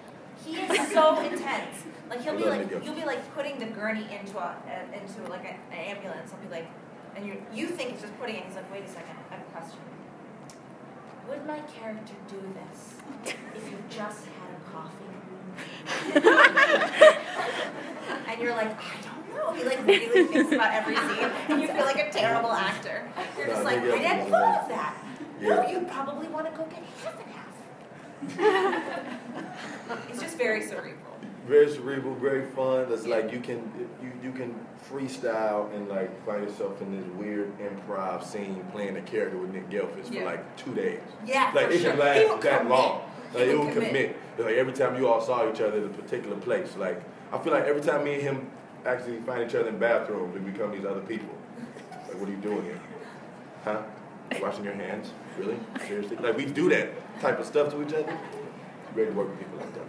He 0.44 0.56
is 0.56 0.92
so 0.92 1.20
intense. 1.24 1.84
Like 2.08 2.22
he'll 2.22 2.34
I 2.34 2.36
be 2.36 2.44
like 2.44 2.84
you'll 2.84 2.94
be 2.94 3.04
like 3.04 3.34
putting 3.34 3.58
the 3.58 3.66
gurney 3.66 4.06
into 4.10 4.38
a, 4.38 4.56
into 4.92 5.30
like 5.30 5.44
a, 5.44 5.54
an 5.72 5.96
ambulance. 5.96 6.32
I'll 6.32 6.40
be 6.40 6.48
like, 6.50 6.66
and 7.14 7.26
you 7.26 7.42
you 7.52 7.68
think 7.68 7.90
it's 7.92 8.02
just 8.02 8.18
putting 8.18 8.36
it. 8.36 8.44
He's 8.46 8.56
like, 8.56 8.70
wait 8.72 8.84
a 8.84 8.88
second, 8.88 9.16
I 9.30 9.34
have 9.34 9.42
a 9.46 9.50
question. 9.50 9.78
Would 11.28 11.46
my 11.46 11.60
character 11.60 12.14
do 12.28 12.40
this 12.54 12.94
if 13.54 13.70
you 13.70 13.78
just 13.88 14.26
had 14.26 14.50
a 14.56 14.60
coffee? 14.72 15.04
and 18.26 18.40
you're 18.40 18.52
like, 18.52 18.76
I 18.76 18.96
don't 19.02 19.34
know. 19.36 19.52
He 19.52 19.64
like 19.64 19.86
really 19.86 20.26
thinks 20.26 20.52
about 20.52 20.72
every 20.72 20.96
scene, 20.96 21.30
and 21.48 21.60
you 21.62 21.68
feel 21.68 21.84
like 21.84 21.98
a 21.98 22.10
terrible 22.10 22.50
actor. 22.50 23.08
You're 23.36 23.46
just 23.48 23.62
like, 23.64 23.78
I 23.78 23.98
didn't 23.98 24.30
thought 24.30 24.62
of 24.62 24.68
that. 24.70 24.96
Yeah. 25.40 25.48
No, 25.56 25.68
you'd 25.70 25.88
probably 25.88 26.28
want 26.28 26.46
to 26.46 26.52
go 26.56 26.64
get 26.66 26.82
half 27.02 27.18
and 27.20 27.30
half. 27.34 28.86
It's 30.10 30.20
just 30.20 30.36
very 30.36 30.62
cerebral. 30.62 30.96
Very 31.48 31.68
cerebral, 31.70 32.14
very 32.14 32.44
fun. 32.50 32.86
It's 32.92 33.06
like 33.06 33.32
you 33.32 33.40
can 33.40 33.58
you 34.02 34.12
you 34.22 34.32
can 34.32 34.54
freestyle 34.88 35.74
and 35.74 35.88
like 35.88 36.10
find 36.26 36.44
yourself 36.44 36.80
in 36.82 36.96
this 36.96 37.06
weird 37.16 37.50
improv 37.58 38.22
scene 38.24 38.62
playing 38.72 38.96
a 38.96 39.02
character 39.02 39.36
with 39.38 39.50
Nick 39.52 39.68
Gehlfuss 39.70 40.06
for 40.08 40.14
Yeah. 40.14 40.24
like 40.24 40.56
two 40.56 40.74
days. 40.74 41.00
Yeah, 41.26 41.50
like 41.54 41.66
for 41.68 41.72
it 41.72 41.80
sure. 41.80 41.90
can 41.92 41.98
last 42.00 42.42
that 42.42 42.58
commit. 42.60 42.70
long. 42.70 43.00
He 43.32 43.38
Like 43.38 43.48
it 43.48 43.58
will 43.58 43.64
will 43.66 43.72
commit. 43.72 43.88
commit. 43.88 44.16
Like 44.38 44.54
every 44.56 44.72
time 44.74 44.96
you 44.96 45.08
all 45.08 45.20
saw 45.20 45.50
each 45.50 45.60
other 45.60 45.78
at 45.78 45.84
a 45.84 45.88
particular 45.88 46.36
place. 46.36 46.76
Like 46.76 47.02
I 47.32 47.38
feel 47.38 47.52
like 47.52 47.64
every 47.64 47.82
time 47.82 48.04
me 48.04 48.14
and 48.14 48.22
him 48.22 48.50
actually 48.86 49.18
find 49.20 49.42
each 49.48 49.54
other 49.56 49.68
in 49.70 49.78
bathrooms, 49.78 50.32
we 50.34 50.40
become 50.52 50.70
these 50.72 50.84
other 50.84 51.00
people. 51.00 51.34
Like 52.06 52.16
what 52.20 52.28
are 52.28 52.32
you 52.32 52.38
doing 52.38 52.62
here? 52.64 52.80
Huh? 53.64 53.82
Washing 54.40 54.64
your 54.64 54.74
hands? 54.74 55.10
Really? 55.40 55.58
Seriously? 55.86 56.16
Like 56.16 56.36
we 56.36 56.44
do 56.44 56.68
that 56.68 56.90
type 57.20 57.38
of 57.38 57.46
stuff 57.46 57.72
to 57.72 57.82
each 57.82 57.94
other. 57.94 58.18
Ready 58.94 59.10
to 59.10 59.16
work 59.16 59.30
with 59.30 59.38
people 59.38 59.58
like 59.58 59.72
that. 59.74 59.86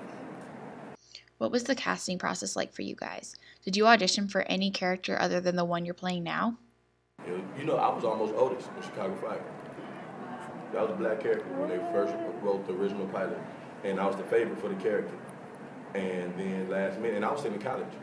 What 1.39 1.51
was 1.51 1.65
the 1.65 1.75
casting 1.75 2.17
process 2.17 2.55
like 2.55 2.71
for 2.71 2.83
you 2.83 2.95
guys? 2.95 3.35
Did 3.65 3.75
you 3.75 3.85
audition 3.87 4.29
for 4.29 4.43
any 4.43 4.71
character 4.71 5.19
other 5.19 5.41
than 5.41 5.57
the 5.57 5.65
one 5.65 5.83
you're 5.83 5.93
playing 5.93 6.23
now? 6.23 6.57
You 7.27 7.65
know, 7.65 7.75
I 7.75 7.93
was 7.93 8.03
almost 8.05 8.33
Otis 8.33 8.65
in 8.77 8.83
Chicago 8.83 9.13
Fire. 9.15 9.43
That 10.71 10.83
was 10.83 10.91
a 10.91 10.95
black 10.95 11.19
character 11.19 11.45
when 11.59 11.69
they 11.69 11.77
first 11.91 12.13
wrote 12.41 12.65
the 12.65 12.73
original 12.73 13.05
pilot, 13.07 13.39
and 13.83 13.99
I 13.99 14.07
was 14.07 14.15
the 14.15 14.23
favorite 14.23 14.59
for 14.59 14.69
the 14.69 14.75
character. 14.75 15.13
And 15.93 16.33
then 16.37 16.69
last 16.69 16.97
minute, 16.99 17.17
and 17.17 17.25
I 17.25 17.31
was 17.31 17.41
still 17.41 17.53
in 17.53 17.59
college 17.59 17.93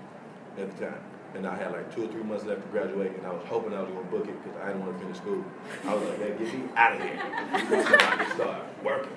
at 0.59 0.77
the 0.77 0.87
time, 0.87 1.01
and 1.35 1.47
I 1.47 1.57
had 1.57 1.73
like 1.73 1.95
two 1.95 2.05
or 2.05 2.09
three 2.09 2.23
months 2.23 2.45
left 2.45 2.63
to 2.63 2.69
graduate, 2.69 3.13
and 3.17 3.27
I 3.27 3.31
was 3.33 3.43
hoping 3.47 3.75
I 3.75 3.81
was 3.81 3.91
gonna 3.91 4.07
book 4.07 4.27
it 4.29 4.43
because 4.43 4.59
I 4.63 4.69
didn't 4.69 4.85
want 4.87 4.97
to 4.99 5.05
finish 5.05 5.17
school. 5.19 5.45
I 5.87 5.95
was 5.95 6.09
like, 6.09 6.19
"Man, 6.21 6.39
get 6.39 6.55
me 6.55 6.63
out 6.77 6.97
of 6.97 7.03
here!" 7.03 7.85
so 7.85 7.95
I 7.95 8.25
could 8.25 8.35
start 8.35 8.63
working. 8.83 9.13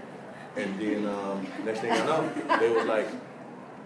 And 0.57 0.79
then 0.79 1.05
um, 1.07 1.47
next 1.65 1.79
thing 1.79 1.91
I 1.91 2.05
know, 2.05 2.29
they 2.59 2.69
was 2.69 2.85
like, 2.85 3.07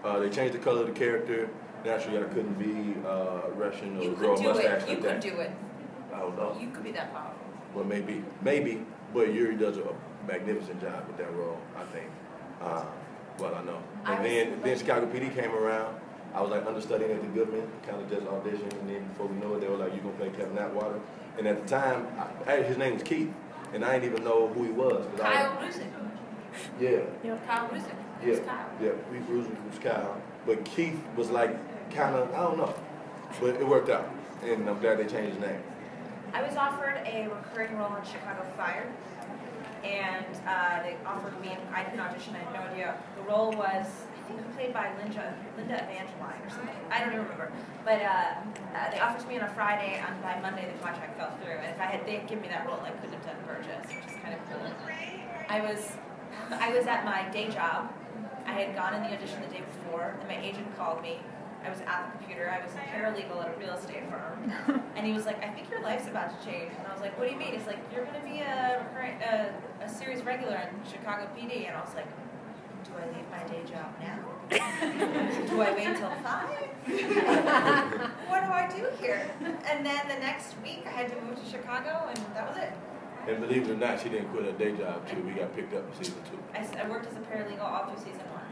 uh, 0.04 0.18
they 0.18 0.28
changed 0.30 0.54
the 0.54 0.58
color 0.58 0.80
of 0.80 0.86
the 0.88 0.92
character. 0.92 1.48
Naturally, 1.84 2.18
I 2.18 2.22
couldn't 2.24 2.54
be 2.58 2.98
uh, 3.06 3.42
Russian 3.54 3.96
or 3.98 4.02
You 4.02 4.10
grow 4.16 4.34
a 4.34 4.42
mustache 4.42 4.82
it. 4.82 4.88
You 4.88 4.94
like 4.94 5.02
could 5.02 5.10
that. 5.10 5.20
do 5.20 5.36
it. 5.40 5.50
I 6.12 6.18
don't 6.18 6.36
know. 6.36 6.56
You 6.60 6.68
could 6.70 6.82
be 6.82 6.90
that 6.92 7.12
powerful. 7.12 7.38
Well, 7.74 7.84
maybe, 7.84 8.24
maybe, 8.42 8.84
but 9.14 9.32
Yuri 9.32 9.54
does 9.54 9.76
a 9.76 9.84
magnificent 10.26 10.80
job 10.80 11.06
with 11.06 11.16
that 11.18 11.32
role. 11.34 11.58
I 11.76 11.84
think. 11.96 12.10
Uh, 12.60 12.84
well, 13.38 13.54
I 13.54 13.62
know. 13.62 13.78
And 14.06 14.18
was- 14.24 14.28
then, 14.28 14.60
then 14.64 14.78
Chicago 14.78 15.06
PD 15.06 15.32
came 15.32 15.54
around. 15.54 15.94
I 16.36 16.42
was 16.42 16.50
like 16.50 16.66
understudying 16.66 17.12
at 17.12 17.22
the 17.22 17.28
Goodman, 17.28 17.66
kind 17.88 17.98
of 18.00 18.10
just 18.10 18.26
auditioned, 18.26 18.78
and 18.80 18.90
then 18.90 19.04
before 19.08 19.26
we 19.26 19.36
know 19.40 19.54
it, 19.54 19.60
they 19.62 19.68
were 19.68 19.76
like, 19.78 19.94
"You 19.94 20.00
gonna 20.00 20.14
play 20.16 20.28
Kevin 20.36 20.58
Atwater?" 20.58 21.00
And 21.38 21.46
at 21.48 21.62
the 21.62 21.66
time, 21.68 22.06
I, 22.46 22.56
his 22.56 22.76
name 22.76 22.92
was 22.94 23.02
Keith, 23.02 23.32
and 23.72 23.82
I 23.82 23.98
didn't 23.98 24.12
even 24.12 24.24
know 24.24 24.48
who 24.48 24.64
he 24.64 24.70
was. 24.70 25.06
'cause 25.06 25.20
I 25.20 25.32
Kyle 25.32 25.56
was- 25.64 25.76
Ruzek. 25.76 25.86
Yeah. 26.78 27.36
Kyle 27.46 27.68
Ruzek. 27.68 27.94
Yeah, 28.24 28.38
Kyle? 28.40 28.66
yeah, 28.82 28.90
we 29.10 29.18
Bruce 29.20 29.46
was 29.46 29.78
Kyle, 29.78 30.16
but 30.46 30.62
Keith 30.66 30.98
was 31.16 31.30
like 31.30 31.50
kind 31.90 32.14
of 32.14 32.32
I 32.34 32.42
don't 32.42 32.58
know, 32.58 32.74
but 33.40 33.54
it 33.56 33.66
worked 33.66 33.88
out, 33.88 34.08
and 34.42 34.68
I'm 34.68 34.78
glad 34.80 34.98
they 34.98 35.04
changed 35.06 35.36
his 35.36 35.40
name. 35.40 35.62
I 36.34 36.42
was 36.42 36.54
offered 36.56 37.00
a 37.06 37.28
recurring 37.28 37.78
role 37.78 37.94
in 37.96 38.04
Chicago 38.04 38.44
Fire, 38.58 38.86
and 39.84 40.26
uh, 40.46 40.82
they 40.82 40.96
offered 41.06 41.38
me. 41.40 41.56
I 41.74 41.82
didn't 41.84 42.00
audition. 42.00 42.34
I 42.36 42.38
had 42.40 42.52
no 42.52 42.60
idea. 42.72 42.94
The 43.16 43.22
role 43.30 43.52
was, 43.52 43.86
I 44.26 44.28
think, 44.28 44.54
played 44.56 44.72
by 44.74 44.90
Linda 44.98 45.34
Linda 45.56 45.74
Evangeline 45.74 46.42
or 46.42 46.50
something. 46.50 46.74
I 46.90 47.00
don't 47.00 47.14
even 47.14 47.22
remember. 47.22 47.52
But 47.84 48.02
uh, 48.02 48.34
uh, 48.74 48.90
they 48.90 48.98
offered 48.98 49.22
to 49.22 49.28
me 49.28 49.38
on 49.38 49.44
a 49.48 49.52
Friday, 49.54 50.02
and 50.02 50.20
by 50.22 50.40
Monday 50.40 50.66
the 50.66 50.78
contract 50.82 51.18
fell 51.18 51.30
through. 51.42 51.62
And 51.62 51.70
if 51.70 51.80
I 51.80 51.86
had 51.86 52.04
they 52.06 52.18
given 52.26 52.42
me 52.42 52.48
that 52.48 52.66
role, 52.66 52.80
I 52.82 52.90
couldn't 52.90 53.14
have 53.14 53.24
done 53.24 53.36
Burgess, 53.46 53.86
which 53.86 54.06
is 54.10 54.18
kind 54.22 54.34
of 54.34 54.40
cool. 54.50 54.66
I 55.48 55.60
was 55.60 55.92
I 56.50 56.74
was 56.74 56.86
at 56.86 57.04
my 57.04 57.28
day 57.30 57.48
job. 57.50 57.92
I 58.46 58.52
had 58.52 58.74
gone 58.74 58.94
in 58.94 59.02
the 59.02 59.14
audition 59.14 59.40
the 59.42 59.48
day 59.48 59.62
before, 59.62 60.14
and 60.18 60.28
my 60.28 60.38
agent 60.42 60.76
called 60.76 61.02
me. 61.02 61.20
I 61.64 61.70
was 61.70 61.80
at 61.80 62.12
the 62.12 62.18
computer. 62.18 62.48
I 62.48 62.62
was 62.62 62.74
a 62.74 62.78
paralegal 62.78 63.42
at 63.42 63.54
a 63.54 63.58
real 63.58 63.74
estate 63.74 64.04
firm, 64.08 64.52
and 64.96 65.06
he 65.06 65.12
was 65.12 65.26
like, 65.26 65.42
"I 65.42 65.50
think 65.50 65.70
your 65.70 65.82
life's 65.82 66.06
about 66.06 66.30
to 66.30 66.46
change." 66.46 66.70
And 66.78 66.86
I 66.86 66.92
was 66.92 67.00
like, 67.00 67.18
"What 67.18 67.26
do 67.26 67.32
you 67.32 67.38
mean?" 67.38 67.54
He's 67.54 67.66
like, 67.66 67.78
"You're 67.92 68.04
going 68.04 68.20
to 68.20 68.26
be 68.26 68.38
a 68.38 68.86
recurring, 68.86 69.18
a, 69.22 69.50
a 69.82 69.88
series 69.88 70.22
regular 70.22 70.56
in 70.56 70.90
Chicago 70.90 71.28
PD." 71.36 71.66
And 71.66 71.76
I 71.76 71.80
was 71.80 71.94
like, 71.94 72.06
"Do 72.86 72.92
I 72.96 73.06
leave 73.16 73.28
my 73.30 73.42
day 73.50 73.62
job 73.68 73.94
now? 74.00 74.18
do 74.48 75.60
I 75.60 75.74
wait 75.74 75.96
till 75.96 76.10
five? 76.22 76.70
what 78.28 78.44
do 78.44 78.50
I 78.52 78.68
do 78.74 78.86
here?" 79.00 79.30
And 79.40 79.84
then 79.84 80.08
the 80.08 80.18
next 80.20 80.54
week, 80.62 80.84
I 80.86 80.90
had 80.90 81.08
to 81.08 81.20
move 81.22 81.42
to 81.42 81.50
Chicago, 81.50 82.08
and 82.08 82.16
that 82.34 82.48
was 82.48 82.56
it. 82.58 82.72
And 83.28 83.40
believe 83.40 83.68
it 83.68 83.72
or 83.72 83.76
not, 83.76 84.00
she 84.00 84.08
didn't 84.08 84.28
quit 84.28 84.44
her 84.44 84.52
day 84.52 84.76
job 84.76 85.08
too. 85.08 85.20
We 85.22 85.32
got 85.32 85.54
picked 85.54 85.74
up 85.74 85.84
in 85.88 85.94
season 86.04 86.22
two. 86.30 86.38
I 86.54 86.88
worked 86.88 87.06
as 87.06 87.16
a 87.16 87.20
paralegal 87.20 87.60
all 87.60 87.86
through 87.86 87.98
season 87.98 88.26
one. 88.30 88.46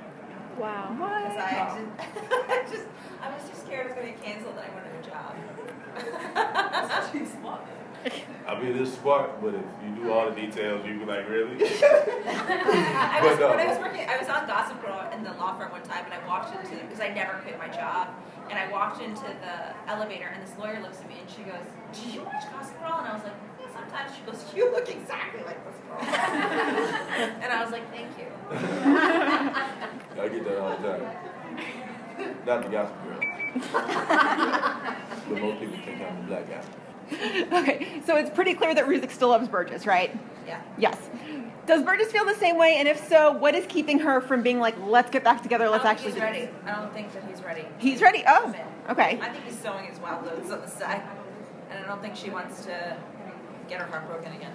Wow. 0.58 0.90
Because 1.24 1.38
I, 1.38 1.78
did, 1.78 1.88
I 2.50 2.62
just, 2.70 2.86
I 3.22 3.34
was 3.34 3.42
too 3.48 3.56
scared 3.56 3.86
it 3.86 3.88
was 3.90 3.94
going 3.94 4.06
to 4.06 4.12
get 4.12 4.22
canceled 4.22 4.54
and 4.54 4.66
I 4.66 4.74
wanted 4.74 4.94
a 4.94 5.02
job. 5.08 5.34
I'll 8.46 8.60
be 8.60 8.72
this 8.72 8.94
smart, 8.94 9.40
but 9.42 9.54
if 9.54 9.64
you 9.84 10.04
do 10.04 10.12
all 10.12 10.28
the 10.30 10.36
details, 10.40 10.84
you 10.86 10.98
be 10.98 11.04
like, 11.06 11.28
really? 11.28 11.56
I 11.64 13.20
was, 13.22 13.36
But, 13.38 13.42
uh, 13.42 13.48
when 13.56 13.60
I 13.60 13.66
was 13.68 13.78
working, 13.78 14.06
I 14.08 14.18
was 14.18 14.28
on 14.28 14.46
Gossip 14.46 14.80
Girl 14.82 15.00
in 15.12 15.24
the 15.24 15.32
law 15.32 15.54
firm 15.56 15.72
one 15.72 15.82
time, 15.82 16.04
and 16.04 16.14
I 16.14 16.26
walked 16.26 16.54
into 16.54 16.76
because 16.84 17.00
I 17.00 17.08
never 17.08 17.38
quit 17.42 17.58
my 17.58 17.68
job, 17.68 18.08
and 18.50 18.58
I 18.58 18.70
walked 18.70 19.00
into 19.00 19.22
the 19.24 19.74
elevator, 19.90 20.28
and 20.28 20.42
this 20.46 20.52
lawyer 20.58 20.80
looks 20.82 21.00
at 21.00 21.08
me, 21.08 21.16
and 21.20 21.30
she 21.30 21.42
goes, 21.42 21.64
"Do 21.92 22.10
you 22.10 22.22
watch 22.24 22.44
Gossip 22.52 22.78
Girl?" 22.80 22.98
And 22.98 23.08
I 23.08 23.14
was 23.14 23.24
like, 23.24 23.32
"Yeah, 23.60 23.72
sometimes." 23.72 24.12
She 24.14 24.22
goes, 24.28 24.44
"You 24.54 24.70
look 24.70 24.88
exactly 24.88 25.42
like 25.44 25.60
this 25.64 25.76
girl," 25.88 25.98
and 27.42 27.50
I 27.52 27.62
was 27.64 27.72
like, 27.72 27.88
"Thank 27.90 28.12
you." 28.18 28.28
I 30.20 30.28
get 30.28 30.44
that 30.44 30.58
all 30.60 30.76
the 30.76 30.88
time. 30.88 31.02
Not 32.46 32.62
the 32.62 32.68
Gossip 32.68 32.96
girl. 33.04 33.20
but 35.28 35.40
most 35.40 35.60
people 35.60 35.78
think 35.84 36.02
I'm 36.02 36.18
a 36.18 36.26
black 36.28 36.48
guy. 36.48 36.62
Okay, 37.52 38.02
so 38.06 38.16
it's 38.16 38.30
pretty 38.30 38.54
clear 38.54 38.74
that 38.74 38.86
Ruzek 38.86 39.10
still 39.10 39.28
loves 39.28 39.48
Burgess, 39.48 39.86
right? 39.86 40.16
Yeah. 40.46 40.60
Yes. 40.78 40.96
Does 41.66 41.82
Burgess 41.82 42.12
feel 42.12 42.24
the 42.26 42.34
same 42.34 42.58
way? 42.58 42.76
And 42.78 42.86
if 42.88 43.08
so, 43.08 43.32
what 43.32 43.54
is 43.54 43.64
keeping 43.66 43.98
her 44.00 44.20
from 44.20 44.42
being 44.42 44.60
like, 44.60 44.74
let's 44.86 45.10
get 45.10 45.24
back 45.24 45.42
together, 45.42 45.68
let's 45.68 45.84
actually 45.84 46.12
do 46.12 46.20
he's 46.20 46.22
this? 46.22 46.22
ready. 46.22 46.48
I 46.66 46.72
don't 46.80 46.92
think 46.92 47.12
that 47.14 47.24
he's 47.28 47.42
ready. 47.42 47.64
He's 47.78 48.02
ready? 48.02 48.22
Oh, 48.26 48.54
okay. 48.90 49.18
I 49.22 49.28
think 49.30 49.44
he's 49.44 49.58
sowing 49.58 49.86
his 49.86 49.98
wild 49.98 50.26
oats 50.28 50.50
on 50.50 50.60
the 50.60 50.68
side, 50.68 51.02
and 51.70 51.82
I 51.84 51.86
don't 51.88 52.02
think 52.02 52.16
she 52.16 52.28
wants 52.30 52.64
to 52.66 52.96
get 53.68 53.80
her 53.80 53.86
heart 53.86 54.06
broken 54.08 54.32
again. 54.32 54.52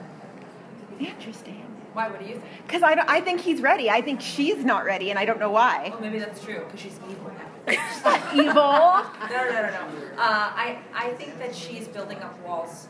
Interesting. 1.00 1.66
Why? 1.94 2.10
What 2.10 2.20
do 2.20 2.26
you 2.26 2.34
think? 2.34 2.46
Because 2.68 2.84
I, 2.84 2.94
don't- 2.94 3.10
I 3.10 3.22
think 3.22 3.42
he's 3.42 3.62
ready. 3.62 3.90
I 3.90 4.02
think 4.02 4.22
she's 4.22 4.64
not 4.64 4.86
ready, 4.86 5.10
and 5.10 5.18
I 5.18 5.26
don't 5.26 5.40
know 5.40 5.50
why. 5.50 5.90
Well, 5.92 6.02
maybe 6.02 6.20
that's 6.20 6.44
true 6.44 6.60
because 6.66 6.80
she's 6.80 7.00
evil. 7.10 7.32
Evil? 8.34 8.54
No, 8.54 9.04
no, 9.30 9.46
no, 9.46 9.62
no, 9.62 9.70
no. 9.70 10.14
Uh, 10.18 10.52
I, 10.56 10.80
I 10.94 11.10
think 11.12 11.38
that 11.40 11.56
she's 11.56 11.88
building 11.88 12.18
up 12.20 12.40
walls, 12.46 12.88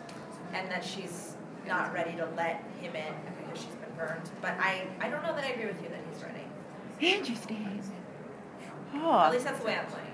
and 0.53 0.69
that 0.71 0.83
she's 0.83 1.35
not 1.67 1.93
ready 1.93 2.15
to 2.17 2.27
let 2.35 2.63
him 2.81 2.95
in 2.95 3.13
because 3.45 3.59
she's 3.63 3.75
been 3.75 3.95
burned. 3.97 4.29
But 4.41 4.51
I, 4.59 4.87
I 4.99 5.09
don't 5.09 5.23
know 5.23 5.35
that 5.35 5.43
I 5.43 5.49
agree 5.49 5.65
with 5.67 5.81
you 5.81 5.89
that 5.89 5.99
he's 6.11 6.23
ready. 6.23 6.43
Interesting. 7.17 7.81
Oh. 8.95 9.19
At 9.19 9.31
least 9.31 9.45
that's 9.45 9.59
the 9.59 9.65
way 9.65 9.75
I'm 9.77 9.85
playing. 9.85 10.05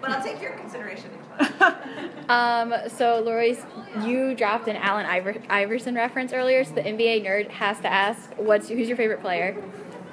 But 0.00 0.10
I'll 0.10 0.22
take 0.24 0.40
your 0.42 0.52
consideration. 0.52 1.10
Into 1.38 1.44
account. 1.44 1.76
Um, 2.28 2.72
so 2.88 3.20
Lori's, 3.20 3.58
you 4.04 4.34
dropped 4.34 4.66
an 4.66 4.76
Allen 4.76 5.04
Iver- 5.06 5.42
Iverson 5.50 5.94
reference 5.94 6.32
earlier, 6.32 6.64
so 6.64 6.72
the 6.72 6.80
NBA 6.80 7.24
nerd 7.26 7.50
has 7.50 7.78
to 7.80 7.92
ask, 7.92 8.30
what's 8.36 8.68
who's 8.68 8.88
your 8.88 8.96
favorite 8.96 9.20
player? 9.20 9.62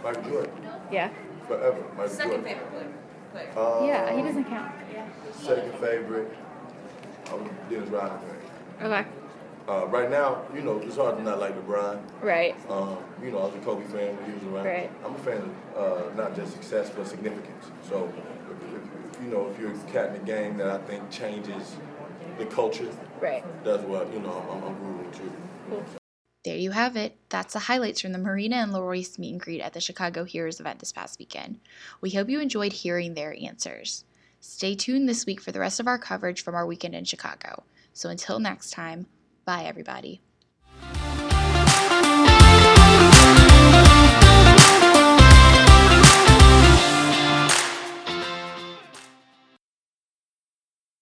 Michael 0.04 0.24
Jordan. 0.24 0.52
Yeah. 0.92 1.12
Forever. 1.48 1.82
Michael 1.96 2.08
Second 2.10 2.32
Jordan. 2.32 2.46
favorite 2.46 2.72
player. 3.32 3.52
player. 3.54 3.66
Uh, 3.66 3.86
Yeah, 3.86 4.16
he 4.16 4.22
doesn't 4.22 4.46
count. 4.46 4.72
Second 5.34 5.74
favorite. 5.76 6.36
I'm 7.32 7.42
a 7.46 7.50
Dennis 7.70 7.90
Rodman 7.90 8.20
fan. 8.20 8.86
Okay. 8.92 9.06
Uh, 9.68 9.86
right 9.88 10.10
now, 10.10 10.42
you 10.56 10.62
know, 10.62 10.80
it's 10.80 10.96
hard 10.96 11.18
to 11.18 11.24
not 11.24 11.40
like 11.40 11.54
LeBron. 11.56 12.02
Right. 12.22 12.56
Um, 12.72 12.98
you 13.24 13.30
know, 13.32 13.38
I 13.40 13.46
was 13.46 13.56
a 13.56 13.60
Kobe 13.60 13.86
fan 13.86 14.18
when 14.18 14.26
he 14.26 14.32
was 14.34 14.44
around. 14.44 14.66
Right. 14.66 14.90
I'm 15.06 15.14
a 15.14 15.20
fan 15.20 15.38
of 15.76 16.12
uh, 16.12 16.16
not 16.16 16.36
just 16.36 16.54
success 16.54 16.90
but 16.90 17.08
significance. 17.08 17.66
So, 17.88 18.12
if, 18.50 18.74
if, 18.74 19.24
you 19.24 19.30
know, 19.30 19.48
if 19.50 19.60
you're 19.60 19.72
a 19.72 19.78
cat 19.92 20.08
in 20.08 20.14
the 20.14 20.26
game 20.26 20.58
that 20.58 20.70
I 20.70 20.78
think 20.80 21.10
changes 21.12 21.76
the 22.40 22.46
culture, 22.48 22.90
Right. 23.22 23.44
that's 23.64 23.84
what 23.84 24.12
you 24.12 24.20
know. 24.22 24.44
I'm, 24.52 24.64
I'm 24.64 24.98
rooting 24.98 25.12
to. 25.12 26.09
There 26.46 26.56
you 26.56 26.72
have 26.72 26.96
it. 26.96 27.18
That's 27.28 27.54
the 27.54 27.60
highlights 27.60 28.00
from 28.00 28.14
the 28.14 28.18
Marina 28.18 28.56
and 28.58 28.72
LaRoyce 28.72 29.20
meet 29.20 29.32
and 29.32 29.42
greet 29.42 29.60
at 29.60 29.74
the 29.74 29.82
Chicago 29.82 30.24
Heroes 30.24 30.62
event 30.62 30.80
this 30.80 30.94
past 30.94 31.20
weekend. 31.20 31.60
We 32.00 32.12
hope 32.12 32.30
you 32.30 32.40
enjoyed 32.40 32.72
hearing 32.72 33.14
their 33.14 33.36
answers. 33.42 34.06
Stay 34.40 34.74
tuned 34.74 35.10
this 35.10 35.26
week 35.26 35.42
for 35.42 35.52
the 35.52 35.60
rest 35.60 35.82
of 35.82 35.88
our 35.88 35.98
coverage 35.98 36.42
from 36.42 36.56
our 36.56 36.66
weekend 36.66 36.96
in 36.96 37.04
Chicago. 37.04 37.64
So 37.92 38.10
until 38.10 38.40
next 38.40 38.72
time, 38.72 39.08
bye 39.44 39.66
everybody. 39.66 40.22